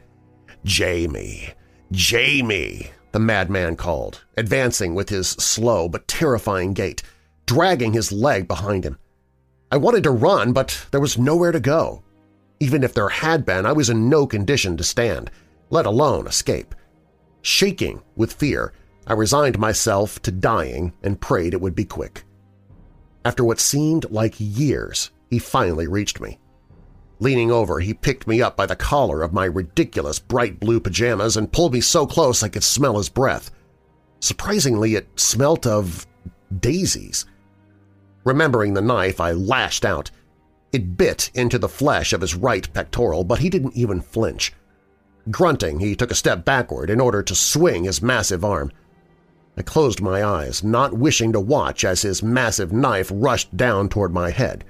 [0.64, 1.50] Jamie!
[1.92, 2.92] Jamie!
[3.12, 7.04] the madman called, advancing with his slow but terrifying gait,
[7.46, 8.98] dragging his leg behind him.
[9.76, 12.02] I wanted to run, but there was nowhere to go.
[12.62, 15.30] Even if there had been, I was in no condition to stand,
[15.70, 16.74] let alone escape.
[17.42, 18.72] Shaking with fear,
[19.06, 22.24] I resigned myself to dying and prayed it would be quick.
[23.26, 26.40] After what seemed like years, he finally reached me.
[27.20, 31.36] Leaning over, he picked me up by the collar of my ridiculous bright blue pajamas
[31.36, 33.52] and pulled me so close I could smell his breath.
[34.22, 36.08] Surprisingly, it smelt of
[36.62, 37.26] daisies.
[38.26, 40.12] Remembering the knife, I lashed out.
[40.74, 44.52] It bit into the flesh of his right pectoral, but he didn't even flinch.
[45.32, 48.72] Grunting, he took a step backward in order to swing his massive arm.
[49.56, 54.12] I closed my eyes, not wishing to watch as his massive knife rushed down toward
[54.12, 54.66] my head.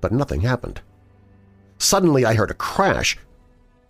[0.00, 0.80] But nothing happened.
[1.78, 3.18] Suddenly I heard a crash.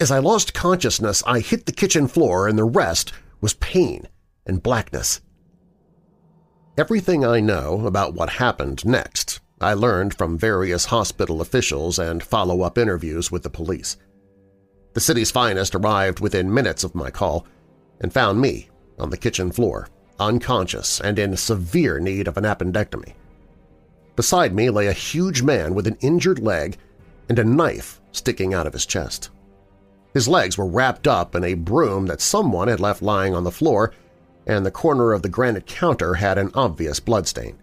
[0.00, 4.08] As I lost consciousness, I hit the kitchen floor and the rest was pain
[4.46, 5.20] and blackness.
[6.76, 12.76] Everything I know about what happened next I learned from various hospital officials and follow-up
[12.76, 13.96] interviews with the police.
[14.94, 17.46] The city's finest arrived within minutes of my call
[18.00, 19.86] and found me on the kitchen floor,
[20.18, 23.14] unconscious and in severe need of an appendectomy.
[24.16, 26.76] Beside me lay a huge man with an injured leg
[27.28, 29.30] and a knife sticking out of his chest.
[30.12, 33.52] His legs were wrapped up in a broom that someone had left lying on the
[33.52, 33.92] floor,
[34.46, 37.58] and the corner of the granite counter had an obvious bloodstain.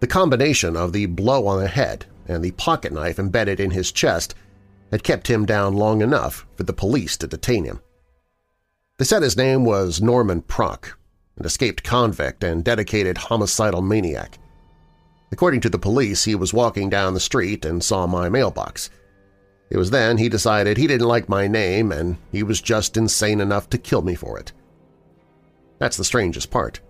[0.00, 3.90] The combination of the blow on the head and the pocket knife embedded in his
[3.90, 4.34] chest
[4.90, 7.80] had kept him down long enough for the police to detain him.
[8.98, 10.98] They said his name was Norman Prock,
[11.36, 14.38] an escaped convict and dedicated homicidal maniac.
[15.30, 18.90] According to the police, he was walking down the street and saw my mailbox.
[19.70, 23.40] It was then he decided he didn't like my name and he was just insane
[23.40, 24.52] enough to kill me for it.
[25.78, 26.80] That's the strangest part.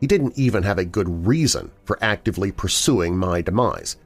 [0.00, 3.96] He didn't even have a good reason for actively pursuing my demise.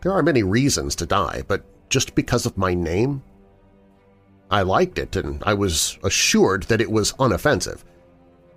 [0.00, 3.22] There are many reasons to die, but just because of my name?
[4.50, 7.84] I liked it and I was assured that it was unoffensive.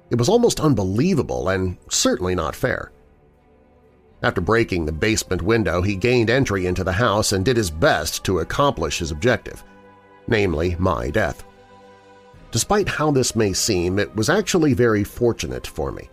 [0.10, 2.92] It was almost unbelievable and certainly not fair.
[4.24, 8.24] After breaking the basement window, he gained entry into the house and did his best
[8.26, 9.64] to accomplish his objective,
[10.28, 11.44] namely my death.
[12.52, 16.10] Despite how this may seem, it was actually very fortunate for me.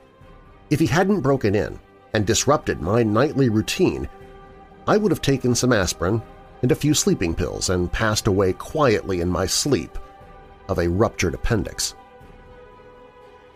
[0.71, 1.79] If he hadn't broken in
[2.15, 4.09] and disrupted my nightly routine,
[4.87, 6.23] I would have taken some aspirin
[6.63, 9.99] and a few sleeping pills and passed away quietly in my sleep
[10.69, 11.95] of a ruptured appendix.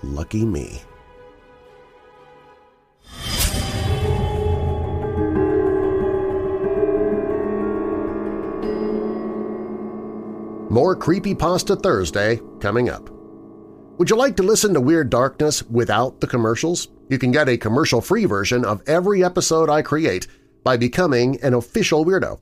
[0.02, 0.82] Lucky me.
[10.72, 13.10] More Creepy Pasta Thursday coming up.
[13.98, 16.88] Would you like to listen to Weird Darkness without the commercials?
[17.10, 20.28] You can get a commercial-free version of every episode I create
[20.64, 22.40] by becoming an official weirdo.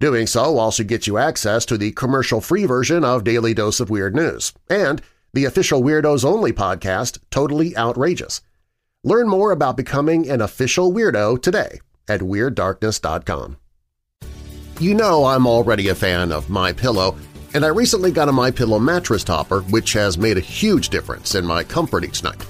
[0.00, 4.16] Doing so also gets you access to the commercial-free version of Daily Dose of Weird
[4.16, 5.00] News and
[5.32, 8.40] the official Weirdos Only podcast, Totally Outrageous.
[9.04, 13.58] Learn more about becoming an official weirdo today at WeirdDarkness.com.
[14.80, 17.14] You know I'm already a fan of My Pillow,
[17.54, 21.34] and I recently got a My Pillow mattress topper which has made a huge difference
[21.34, 22.42] in my comfort each night.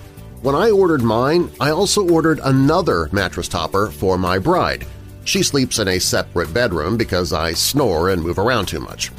[0.42, 4.86] When I ordered mine, I also ordered another mattress topper for my bride–
[5.24, 9.12] she sleeps in a separate bedroom because I snore and move around too much.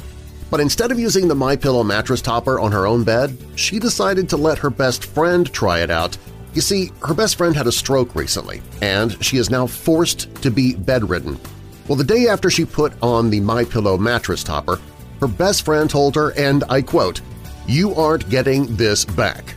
[0.50, 4.36] But instead of using the MyPillow mattress topper on her own bed, she decided to
[4.36, 6.18] let her best friend try it out.
[6.52, 10.50] You see, her best friend had a stroke recently, and she is now forced to
[10.50, 11.40] be bedridden.
[11.88, 14.78] Well, the day after she put on the MyPillow mattress topper,
[15.22, 17.20] her best friend told her, and I quote,
[17.66, 19.54] "You aren't getting this back."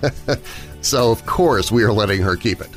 [0.80, 2.70] so of course we are letting her keep it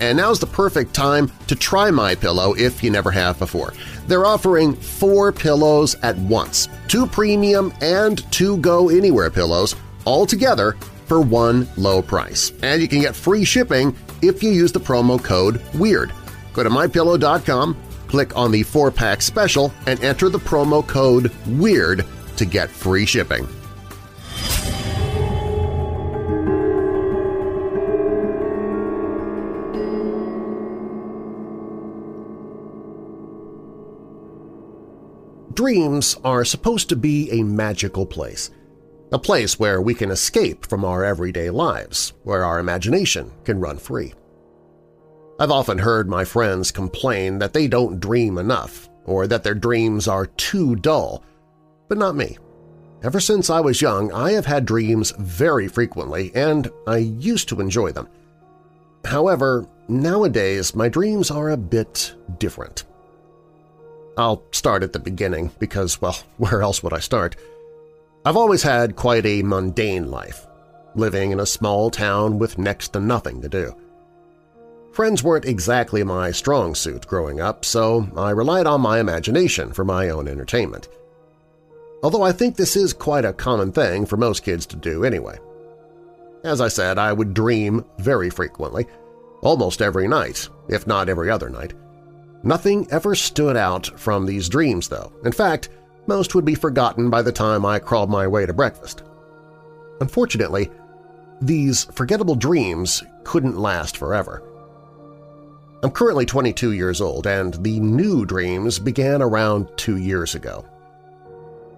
[0.00, 3.72] and now's the perfect time to try My Pillow if you never have before.
[4.06, 11.20] They're offering four pillows at once, two premium and two go-anywhere pillows, all together for
[11.20, 12.52] one low price.
[12.62, 16.12] And you can get free shipping if you use the promo code WEIRD.
[16.52, 17.76] Go to MyPillow.com,
[18.08, 22.04] click on the 4-pack special, and enter the promo code WEIRD
[22.36, 23.46] to get free shipping.
[35.52, 38.50] Dreams are supposed to be a magical place,
[39.10, 43.76] a place where we can escape from our everyday lives, where our imagination can run
[43.76, 44.14] free.
[45.40, 50.08] I've often heard my friends complain that they don't dream enough or that their dreams
[50.08, 51.22] are too dull,
[51.88, 52.36] but not me.
[53.04, 57.60] Ever since I was young, I have had dreams very frequently, and I used to
[57.60, 58.08] enjoy them.
[59.04, 62.84] However, nowadays my dreams are a bit different.
[64.16, 67.36] I'll start at the beginning because, well, where else would I start?
[68.24, 70.48] I've always had quite a mundane life,
[70.96, 73.76] living in a small town with next to nothing to do.
[74.98, 79.84] Friends weren't exactly my strong suit growing up, so I relied on my imagination for
[79.84, 80.88] my own entertainment.
[82.02, 85.38] Although I think this is quite a common thing for most kids to do anyway.
[86.42, 88.88] As I said, I would dream very frequently,
[89.40, 91.74] almost every night, if not every other night.
[92.42, 95.12] Nothing ever stood out from these dreams, though.
[95.24, 95.68] In fact,
[96.08, 99.04] most would be forgotten by the time I crawled my way to breakfast.
[100.00, 100.68] Unfortunately,
[101.40, 104.42] these forgettable dreams couldn't last forever.
[105.82, 110.64] I'm currently 22 years old, and the new dreams began around two years ago.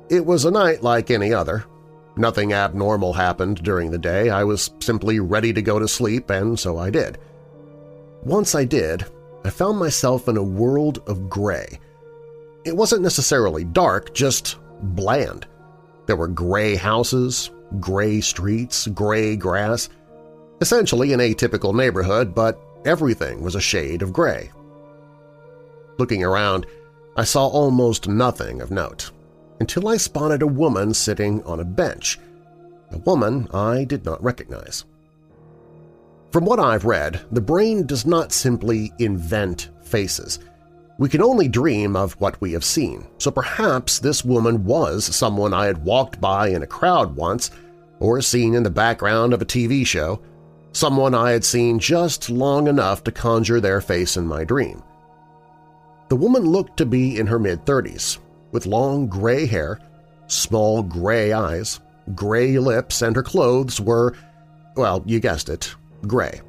[0.08, 1.64] It was a night like any other.
[2.16, 4.30] Nothing abnormal happened during the day.
[4.30, 7.18] I was simply ready to go to sleep, and so I did.
[8.24, 9.04] Once I did,
[9.44, 11.78] I found myself in a world of gray.
[12.64, 15.46] It wasn't necessarily dark, just bland.
[16.06, 19.88] There were gray houses, gray streets, gray grass,
[20.60, 24.50] essentially an atypical neighborhood, but everything was a shade of gray.
[25.98, 26.66] Looking around,
[27.16, 29.10] I saw almost nothing of note,
[29.60, 32.18] until I spotted a woman sitting on a bench,
[32.92, 34.84] a woman I did not recognize.
[36.32, 40.38] From what I've read, the brain does not simply invent faces.
[40.98, 45.52] We can only dream of what we have seen, so perhaps this woman was someone
[45.52, 47.50] I had walked by in a crowd once
[47.98, 50.20] or seen in the background of a TV show,
[50.72, 54.82] someone I had seen just long enough to conjure their face in my dream.
[56.08, 58.18] The woman looked to be in her mid-30s,
[58.52, 59.80] with long gray hair,
[60.26, 61.80] small gray eyes,
[62.14, 64.14] gray lips, and her clothes were,
[64.76, 65.74] well, you guessed it,
[66.06, 66.40] gray.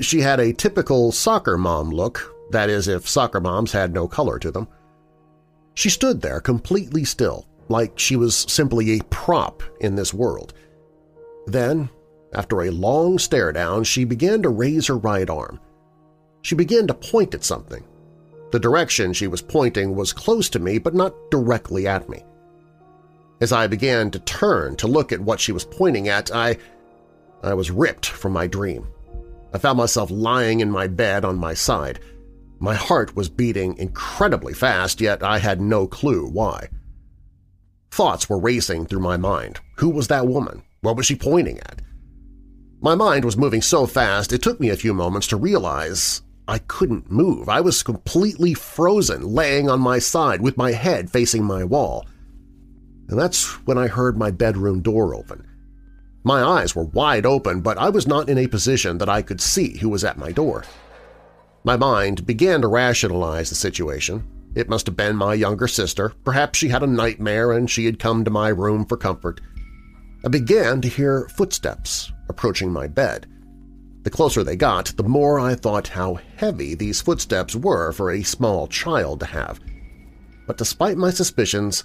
[0.00, 4.38] She had a typical soccer mom look, that is if soccer moms had no color
[4.38, 4.68] to them.
[5.74, 10.54] She stood there completely still, like she was simply a prop in this world.
[11.46, 11.88] Then,
[12.34, 15.60] after a long stare-down, she began to raise her right arm.
[16.42, 17.84] She began to point at something.
[18.50, 22.22] The direction she was pointing was close to me but not directly at me.
[23.40, 26.58] As I began to turn to look at what she was pointing at, I
[27.42, 28.86] I was ripped from my dream.
[29.52, 31.98] I found myself lying in my bed on my side.
[32.60, 36.68] My heart was beating incredibly fast, yet I had no clue why.
[37.90, 39.58] Thoughts were racing through my mind.
[39.78, 40.62] Who was that woman?
[40.80, 41.81] What was she pointing at?
[42.84, 46.58] My mind was moving so fast it took me a few moments to realize I
[46.58, 47.48] couldn't move.
[47.48, 52.04] I was completely frozen, laying on my side with my head facing my wall.
[53.08, 55.46] And that's when I heard my bedroom door open.
[56.24, 59.40] My eyes were wide open, but I was not in a position that I could
[59.40, 60.64] see who was at my door.
[61.62, 64.26] My mind began to rationalize the situation.
[64.56, 66.14] It must have been my younger sister.
[66.24, 69.40] Perhaps she had a nightmare and she had come to my room for comfort.
[70.24, 73.26] I began to hear footsteps approaching my bed.
[74.02, 78.22] The closer they got, the more I thought how heavy these footsteps were for a
[78.22, 79.60] small child to have.
[80.46, 81.84] But despite my suspicions,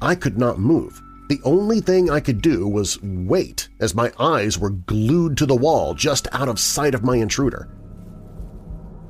[0.00, 1.02] I could not move.
[1.28, 5.54] The only thing I could do was wait as my eyes were glued to the
[5.54, 7.68] wall just out of sight of my intruder.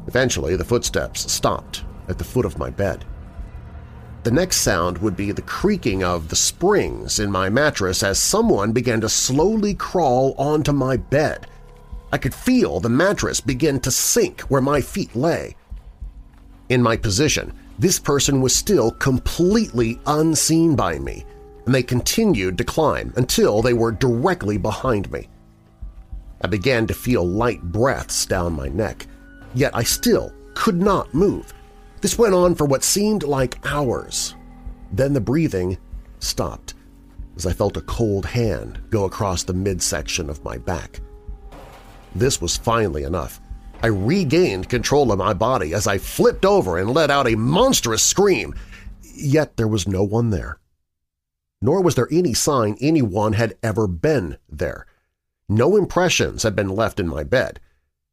[0.09, 3.05] Eventually, the footsteps stopped at the foot of my bed.
[4.25, 8.73] The next sound would be the creaking of the springs in my mattress as someone
[8.73, 11.47] began to slowly crawl onto my bed.
[12.13, 15.57] I could feel the mattress begin to sink where my feet lay.
[16.69, 21.25] In my position, this person was still completely unseen by me,
[21.65, 25.29] and they continued to climb until they were directly behind me.
[26.41, 29.07] I began to feel light breaths down my neck,
[29.55, 31.53] yet I still could not move.
[32.01, 34.35] This went on for what seemed like hours.
[34.93, 35.79] Then the breathing
[36.21, 36.75] stopped
[37.37, 41.01] as I felt a cold hand go across the midsection of my back.
[42.15, 43.41] This was finally enough.
[43.81, 48.03] I regained control of my body as I flipped over and let out a monstrous
[48.03, 48.55] scream,
[49.03, 50.59] yet there was no one there.
[51.63, 54.87] Nor was there any sign anyone had ever been there.
[55.49, 57.61] No impressions had been left in my bed,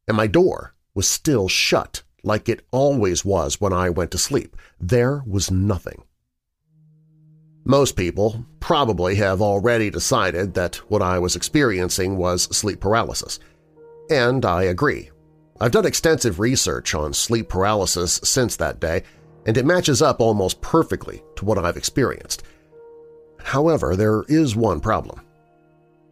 [0.06, 4.56] and my door was still shut like it always was when I went to sleep.
[4.80, 6.02] There was nothing.
[7.64, 13.40] Most people probably have already decided that what I was experiencing was sleep paralysis.
[14.10, 15.10] And I agree.
[15.60, 19.02] I've done extensive research on sleep paralysis since that day,
[19.46, 22.42] and it matches up almost perfectly to what I've experienced.
[23.38, 25.22] However, there is one problem.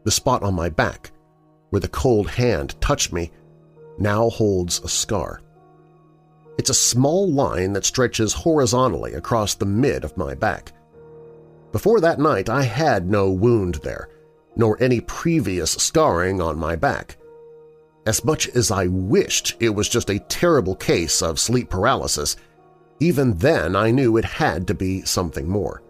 [0.04, 1.10] The spot on my back,
[1.70, 3.30] where the cold hand touched me,
[3.98, 5.40] now holds a scar.
[6.58, 10.72] It's a small line that stretches horizontally across the mid of my back.
[11.72, 14.08] Before that night, I had no wound there,
[14.54, 17.16] nor any previous scarring on my back.
[18.06, 22.36] As much as I wished it was just a terrible case of sleep paralysis,
[23.00, 25.82] even then I knew it had to be something more.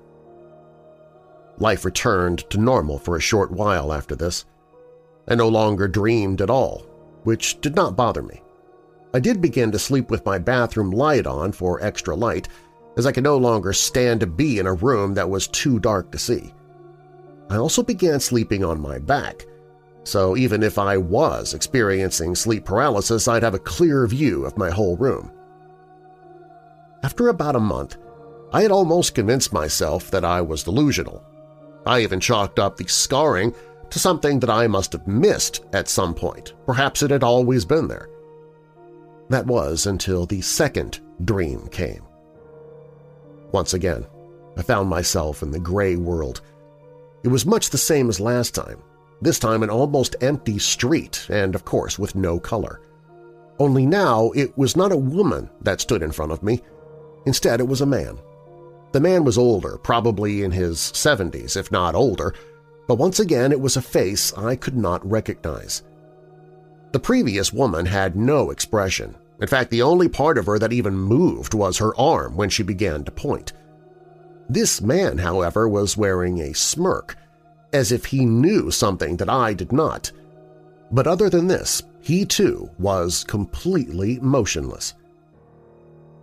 [1.59, 4.45] Life returned to normal for a short while after this.
[5.29, 6.87] I no longer dreamed at all,
[7.25, 8.43] which did not bother me.
[9.15, 12.49] I did begin to sleep with my bathroom light on for extra light,
[12.97, 16.11] as I could no longer stand to be in a room that was too dark
[16.11, 16.53] to see.
[17.49, 19.47] I also began sleeping on my back,
[20.03, 24.71] so even if I was experiencing sleep paralysis, I'd have a clear view of my
[24.71, 25.31] whole room.
[27.05, 27.97] After about a month,
[28.53, 31.25] I had almost convinced myself that I was delusional.
[31.87, 33.55] I even chalked up the scarring
[33.91, 36.55] to something that I must have missed at some point.
[36.67, 38.09] Perhaps it had always been there.
[39.35, 42.05] That was until the second dream came.
[43.51, 44.07] Once again,
[44.57, 46.41] I found myself in the gray world.
[47.25, 48.81] It was much the same as last time,
[49.21, 52.81] this time an almost empty street and, of course, with no color.
[53.59, 56.63] Only now it was not a woman that stood in front of me.
[57.27, 58.21] Instead, it was a man.
[58.93, 62.35] The man was older, probably in his 70s, if not older,
[62.87, 65.83] but once again it was a face I could not recognize.
[66.93, 69.17] The previous woman had no expression.
[69.41, 72.63] In fact, the only part of her that even moved was her arm when she
[72.63, 73.53] began to point.
[74.49, 77.17] This man, however, was wearing a smirk,
[77.73, 80.13] as if he knew something that I did not.
[80.93, 84.95] But other than this, he too was completely motionless.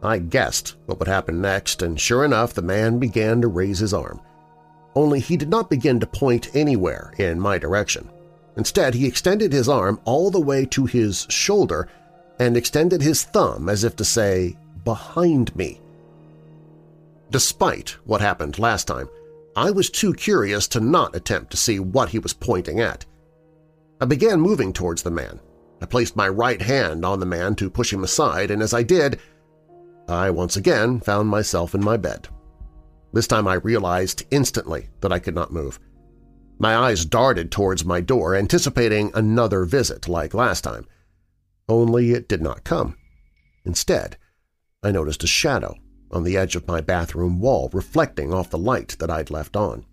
[0.04, 3.94] I guessed what would happen next, and sure enough the man began to raise his
[3.94, 4.22] arm.
[4.96, 8.10] Only he did not begin to point anywhere in my direction.
[8.58, 11.88] Instead, he extended his arm all the way to his shoulder
[12.42, 15.80] and extended his thumb as if to say, behind me.
[17.30, 19.08] Despite what happened last time,
[19.56, 23.06] I was too curious to not attempt to see what he was pointing at.
[24.02, 25.40] I began moving towards the man.
[25.84, 28.82] I placed my right hand on the man to push him aside, and as I
[28.82, 29.20] did,
[30.08, 32.28] I once again found myself in my bed.
[33.14, 35.80] This time I realized instantly that I could not move.
[36.58, 40.88] My eyes darted towards my door, anticipating another visit like last time.
[41.72, 42.98] Only it did not come.
[43.64, 44.18] Instead,
[44.84, 45.78] I noticed a shadow
[46.12, 49.86] on the edge of my bathroom wall reflecting off the light that I'd left on.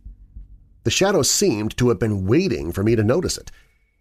[0.83, 3.53] The shadow seemed to have been waiting for me to notice it,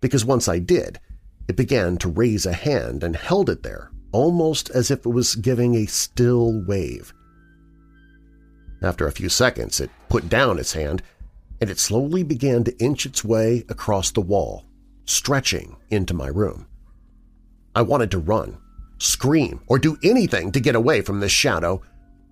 [0.02, 1.00] because once I did,
[1.48, 5.36] it began to raise a hand and held it there, almost as if it was
[5.36, 7.14] giving a still wave.
[8.82, 11.04] After a few seconds, it put down its hand
[11.62, 14.66] and it slowly began to inch its way across the wall,
[15.06, 16.67] stretching into my room.
[17.78, 18.58] I wanted to run,
[18.98, 21.84] scream, or do anything to get away from this shadow,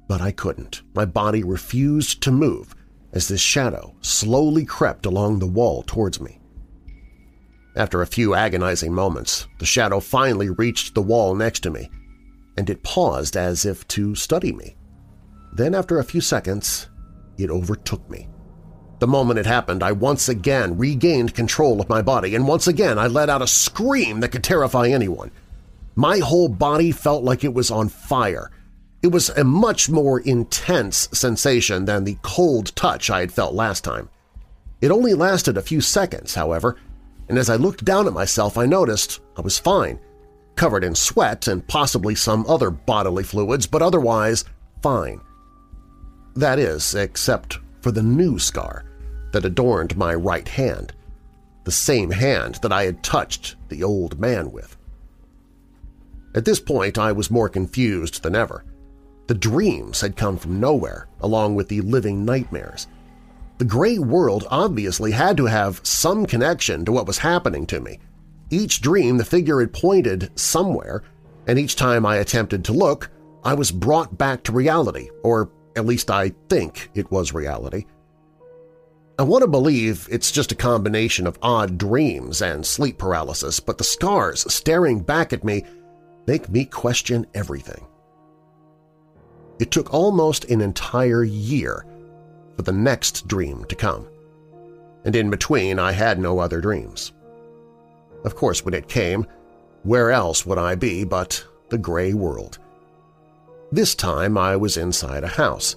[0.07, 0.81] but I couldn't.
[0.95, 2.73] My body refused to move
[3.13, 6.39] as this shadow slowly crept along the wall towards me.
[7.75, 11.91] After a few agonizing moments, the shadow finally reached the wall next to me,
[12.57, 14.75] and it paused as if to study me.
[15.53, 16.89] Then after a few seconds,
[17.37, 18.27] it overtook me.
[18.99, 22.97] The moment it happened, I once again regained control of my body, and once again
[22.97, 25.31] I let out a scream that could terrify anyone.
[25.95, 28.51] My whole body felt like it was on fire.
[29.01, 33.83] It was a much more intense sensation than the cold touch I had felt last
[33.83, 34.09] time.
[34.81, 36.77] It only lasted a few seconds, however,
[37.27, 39.99] and as I looked down at myself I noticed I was fine,
[40.55, 44.45] covered in sweat and possibly some other bodily fluids, but otherwise
[44.81, 45.21] fine.
[46.35, 48.83] That is, except for the new scar
[49.31, 50.91] that adorned my right hand,
[51.65, 54.75] the same hand that I had touched the old man with.
[56.33, 58.65] At this point I was more confused than ever.
[59.27, 62.87] The dreams had come from nowhere, along with the living nightmares.
[63.59, 67.99] The gray world obviously had to have some connection to what was happening to me.
[68.49, 71.03] Each dream the figure had pointed somewhere,
[71.45, 73.11] and each time I attempted to look,
[73.43, 77.85] I was brought back to reality, or at least I think it was reality.
[79.17, 83.77] I want to believe it's just a combination of odd dreams and sleep paralysis, but
[83.77, 85.63] the scars staring back at me
[86.27, 87.85] make me question everything.
[89.59, 91.85] It took almost an entire year
[92.57, 94.07] for the next dream to come.
[95.05, 97.13] And in between, I had no other dreams.
[98.25, 99.25] Of course, when it came,
[99.83, 102.59] where else would I be but the gray world?
[103.75, 105.75] This time I was inside a house,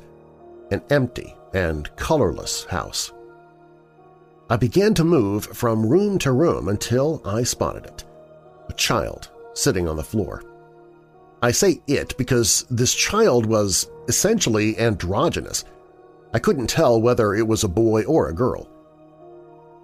[0.71, 3.13] an empty and colorless house.
[4.49, 8.05] I began to move from room to room until I spotted it,
[8.69, 10.45] a child sitting on the floor.
[11.43, 15.65] I say it because this child was essentially androgynous–
[16.33, 18.71] I couldn't tell whether it was a boy or a girl.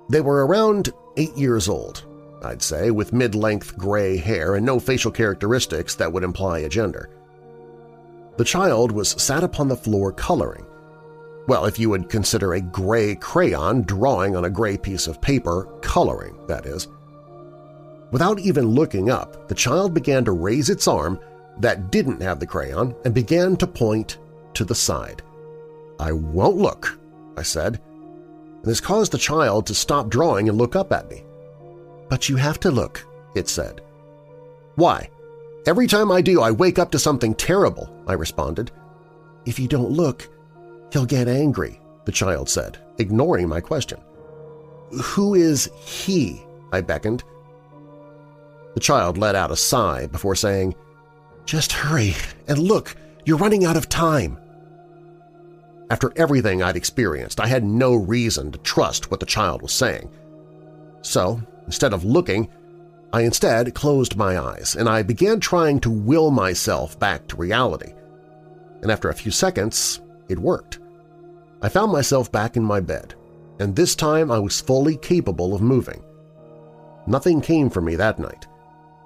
[0.08, 2.04] They were around eight years old,
[2.44, 7.10] I'd say, with mid-length gray hair and no facial characteristics that would imply a gender.
[8.37, 10.66] The child was sat upon the floor coloring.
[11.47, 15.68] Well, if you would consider a gray crayon drawing on a gray piece of paper
[15.82, 16.89] coloring, that is.
[18.11, 21.20] Without even looking up, the child began to raise its arm
[21.59, 24.18] that didn't have the crayon and began to point
[24.55, 25.22] to the side.
[26.01, 26.99] I won't look,
[27.37, 27.80] I said,
[28.64, 31.22] and this caused the child to stop drawing and look up at me.
[32.09, 33.05] But you have to look,
[33.35, 33.82] it said.
[34.76, 35.11] Why?
[35.66, 38.70] Every time I do, I wake up to something terrible, I responded.
[39.46, 40.28] If you don't look,
[40.92, 43.98] he'll get angry, the child said, ignoring my question.
[45.02, 46.42] Who is he?
[46.72, 47.24] I beckoned.
[48.74, 50.74] The child let out a sigh before saying,
[51.46, 52.14] Just hurry
[52.46, 52.94] and look,
[53.24, 54.38] you're running out of time.
[55.90, 60.10] After everything I'd experienced, I had no reason to trust what the child was saying.
[61.02, 62.50] So, instead of looking,
[63.14, 67.94] I instead closed my eyes and I began trying to will myself back to reality.
[68.82, 70.80] And after a few seconds, it worked.
[71.62, 73.14] I found myself back in my bed,
[73.60, 76.02] and this time I was fully capable of moving.
[77.06, 78.48] Nothing came for me that night.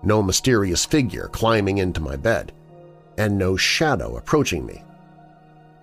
[0.03, 2.53] No mysterious figure climbing into my bed,
[3.19, 4.83] and no shadow approaching me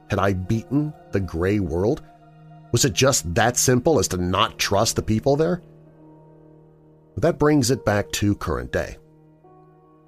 [0.09, 2.01] had I beaten the gray world?
[2.71, 5.61] Was it just that simple as to not trust the people there?
[7.17, 8.97] That brings it back to current day.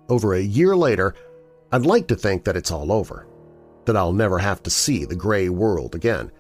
[0.10, 1.16] Over a year later,
[1.72, 3.28] I'd like to think that it's all over,
[3.86, 6.32] that I'll never have to see the gray world again.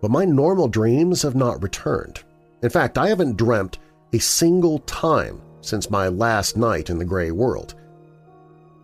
[0.00, 2.22] But my normal dreams have not returned.
[2.62, 3.78] In fact, I haven't dreamt
[4.12, 7.74] a single time since my last night in the gray world.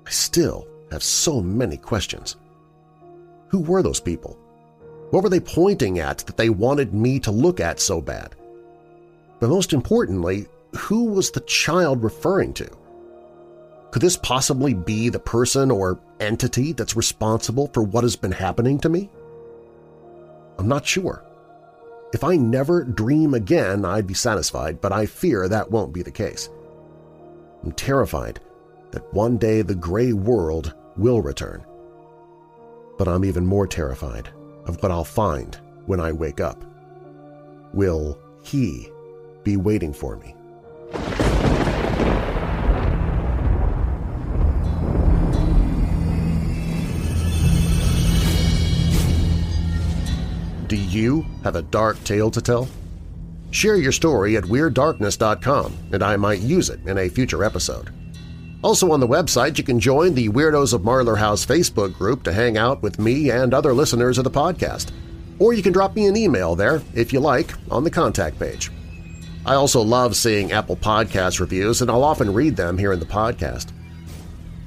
[0.06, 2.36] I still have so many questions.
[3.48, 4.38] Who were those people?
[5.10, 8.34] What were they pointing at that they wanted me to look at so bad?
[9.40, 12.68] But most importantly, who was the child referring to?
[13.90, 18.78] Could this possibly be the person or entity that's responsible for what has been happening
[18.80, 19.10] to me?
[20.58, 21.24] I'm not sure.
[22.14, 26.10] If I never dream again, I'd be satisfied, but I fear that won't be the
[26.10, 26.48] case.
[27.62, 28.40] I'm terrified
[28.90, 31.64] that one day the gray world will return
[33.02, 34.28] but I'm even more terrified
[34.66, 36.64] of what I'll find when I wake up.
[37.72, 38.90] Will he
[39.42, 40.36] be waiting for me?
[50.72, 52.66] Do you have a dark tale to tell?
[53.50, 57.90] Share your story at WeirdDarkness.com and I might use it in a future episode.
[58.62, 62.32] Also on the website, you can join the Weirdos of Marlar House Facebook group to
[62.32, 64.92] hang out with me and other listeners of the podcast.
[65.38, 68.70] Or you can drop me an email there, if you like, on the contact page.
[69.44, 73.06] I also love seeing Apple Podcast reviews, and I'll often read them here in the
[73.06, 73.72] podcast.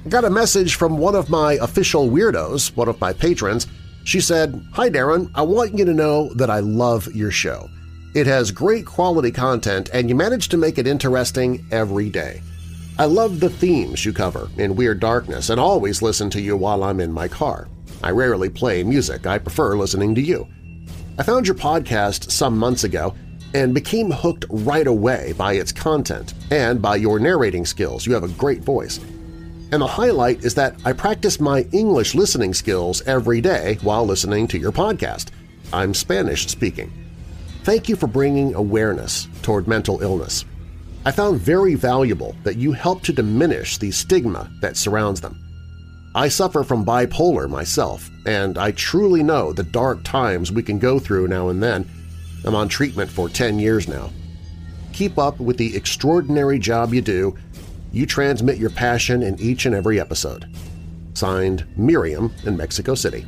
[0.04, 3.66] I got a message from one of my official weirdos, one of my patrons.
[4.04, 7.68] She said, Hi Darren, I want you to know that I love your show.
[8.14, 12.42] It has great quality content and you manage to make it interesting every day.
[12.98, 16.84] I love the themes you cover in Weird Darkness and always listen to you while
[16.84, 17.68] I'm in my car.
[18.04, 19.26] I rarely play music.
[19.26, 20.46] I prefer listening to you.
[21.18, 23.14] I found your podcast some months ago
[23.56, 28.06] and became hooked right away by its content and by your narrating skills.
[28.06, 29.00] You have a great voice.
[29.72, 34.46] And the highlight is that I practice my English listening skills every day while listening
[34.48, 35.28] to your podcast.
[35.72, 36.92] I'm Spanish speaking.
[37.62, 40.44] Thank you for bringing awareness toward mental illness.
[41.06, 45.42] I found very valuable that you help to diminish the stigma that surrounds them.
[46.14, 50.98] I suffer from bipolar myself, and I truly know the dark times we can go
[50.98, 51.88] through now and then.
[52.46, 54.10] I'm on treatment for 10 years now.
[54.92, 57.36] Keep up with the extraordinary job you do.
[57.92, 60.48] You transmit your passion in each and every episode.
[61.14, 63.26] Signed, Miriam in Mexico City.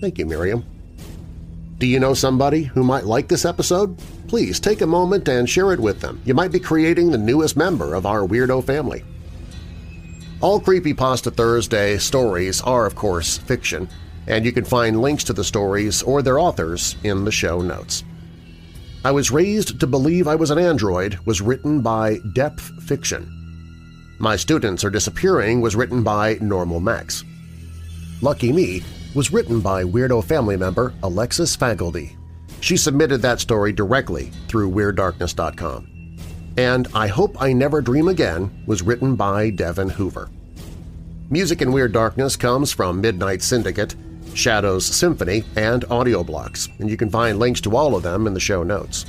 [0.00, 0.64] Thank you, Miriam.
[1.78, 3.98] Do you know somebody who might like this episode?
[4.28, 6.20] Please take a moment and share it with them.
[6.24, 9.02] You might be creating the newest member of our weirdo family.
[10.40, 13.88] All Creepypasta Thursday stories are, of course, fiction,
[14.26, 18.04] and you can find links to the stories or their authors in the show notes.
[19.04, 23.26] I Was Raised to Believe I Was an Android was written by Depth Fiction.
[24.20, 27.24] My Students Are Disappearing was written by Normal Max.
[28.20, 28.80] Lucky Me
[29.16, 32.14] was written by Weirdo family member Alexis Fackeldey.
[32.60, 36.16] She submitted that story directly through WeirdDarkness.com.
[36.56, 40.30] And I Hope I Never Dream Again was written by Devin Hoover.
[41.28, 43.96] Music in Weird Darkness comes from Midnight Syndicate,
[44.34, 48.40] Shadows Symphony, and Audioblocks, and you can find links to all of them in the
[48.40, 49.06] show notes.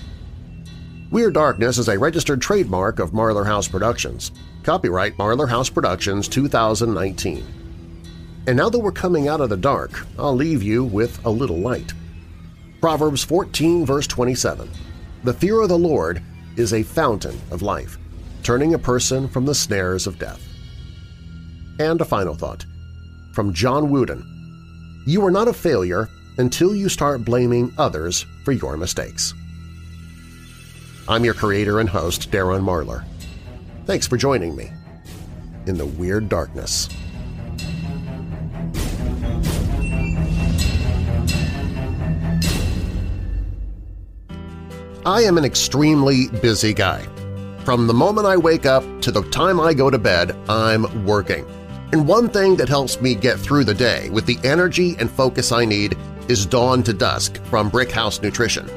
[1.12, 4.32] Weird Darkness is a registered trademark of Marlar House Productions.
[4.64, 7.46] Copyright Marlar House Productions 2019.
[8.48, 11.60] And now that we're coming out of the dark, I'll leave you with a little
[11.60, 11.94] light.
[12.82, 14.70] Proverbs 14 verse 27,
[15.24, 16.22] The fear of the Lord
[16.58, 17.98] is a fountain of life,
[18.42, 20.42] turning a person from the snares of death.
[21.80, 22.66] And a final thought,
[23.34, 24.33] from John Wooden,
[25.06, 29.34] You are not a failure until you start blaming others for your mistakes.
[31.10, 33.04] I'm your creator and host, Darren Marlar.
[33.86, 34.72] Thanks for joining me
[35.66, 36.88] in the Weird Darkness.
[45.06, 47.06] I am an extremely busy guy.
[47.66, 51.46] From the moment I wake up to the time I go to bed, I'm working.
[51.94, 55.52] And one thing that helps me get through the day with the energy and focus
[55.52, 55.96] I need
[56.28, 58.68] is Dawn to Dusk from Brickhouse Nutrition.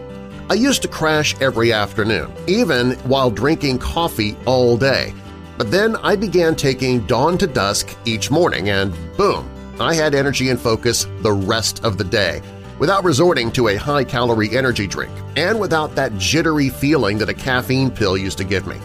[0.51, 5.15] I used to crash every afternoon, even while drinking coffee all day.
[5.57, 9.51] But then I began taking Dawn to Dusk each morning and boom,
[9.81, 12.43] I had energy and focus the rest of the day
[12.79, 17.91] without resorting to a high-calorie energy drink and without that jittery feeling that a caffeine
[17.91, 18.77] pill used to give me.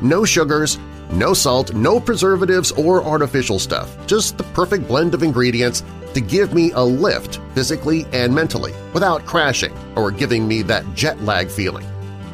[0.00, 0.78] No sugars,
[1.10, 5.82] no salt, no preservatives or artificial stuff, just the perfect blend of ingredients
[6.14, 11.20] to give me a lift physically and mentally without crashing or giving me that jet
[11.22, 11.86] lag feeling.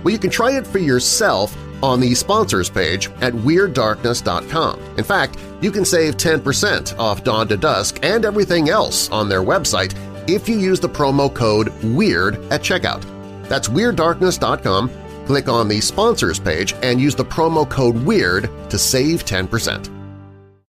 [0.03, 4.81] Well, you can try it for yourself on the sponsors page at WeirdDarkness.com.
[4.99, 9.43] In fact, you can save 10% off Dawn to Dusk and everything else on their
[9.43, 9.95] website
[10.29, 13.05] if you use the promo code WEIRD at checkout.
[13.49, 14.91] That's WeirdDarkness.com,
[15.31, 20.00] click on the Sponsors page, and use the promo code WEIRD to save 10%.